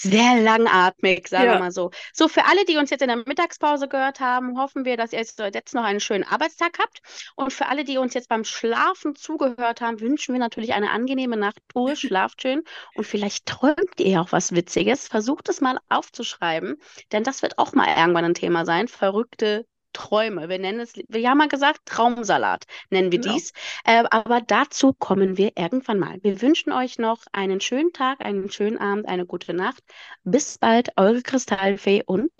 [0.00, 1.52] sehr langatmig, sagen ja.
[1.54, 1.90] wir mal so.
[2.12, 5.18] So, für alle, die uns jetzt in der Mittagspause gehört haben, hoffen wir, dass ihr
[5.18, 7.00] jetzt noch einen schönen Arbeitstag habt.
[7.34, 11.36] Und für alle, die uns jetzt beim Schlafen zugehört haben, wünschen wir natürlich eine angenehme
[11.36, 11.96] Nachtruhe.
[12.08, 12.62] Schlaft schön
[12.94, 15.08] und vielleicht träumt ihr auch was Witziges.
[15.08, 16.76] Versucht es mal aufzuschreiben,
[17.10, 18.86] denn das wird auch mal irgendwann ein Thema sein.
[18.86, 19.66] Verrückte
[19.98, 20.48] Träume.
[20.48, 23.34] Wir nennen es, wir haben mal gesagt, Traumsalat nennen wir genau.
[23.34, 23.52] dies.
[23.84, 26.18] Äh, aber dazu kommen wir irgendwann mal.
[26.22, 29.82] Wir wünschen euch noch einen schönen Tag, einen schönen Abend, eine gute Nacht.
[30.22, 32.30] Bis bald, eure Kristallfee und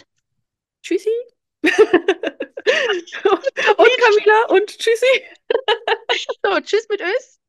[0.82, 1.10] Tschüssi.
[1.62, 1.74] und
[3.24, 5.24] Camila und Tschüssi.
[6.44, 7.40] so, tschüss mit Ös.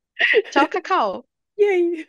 [0.50, 1.24] Ciao, Kakao.
[1.56, 2.08] Yay.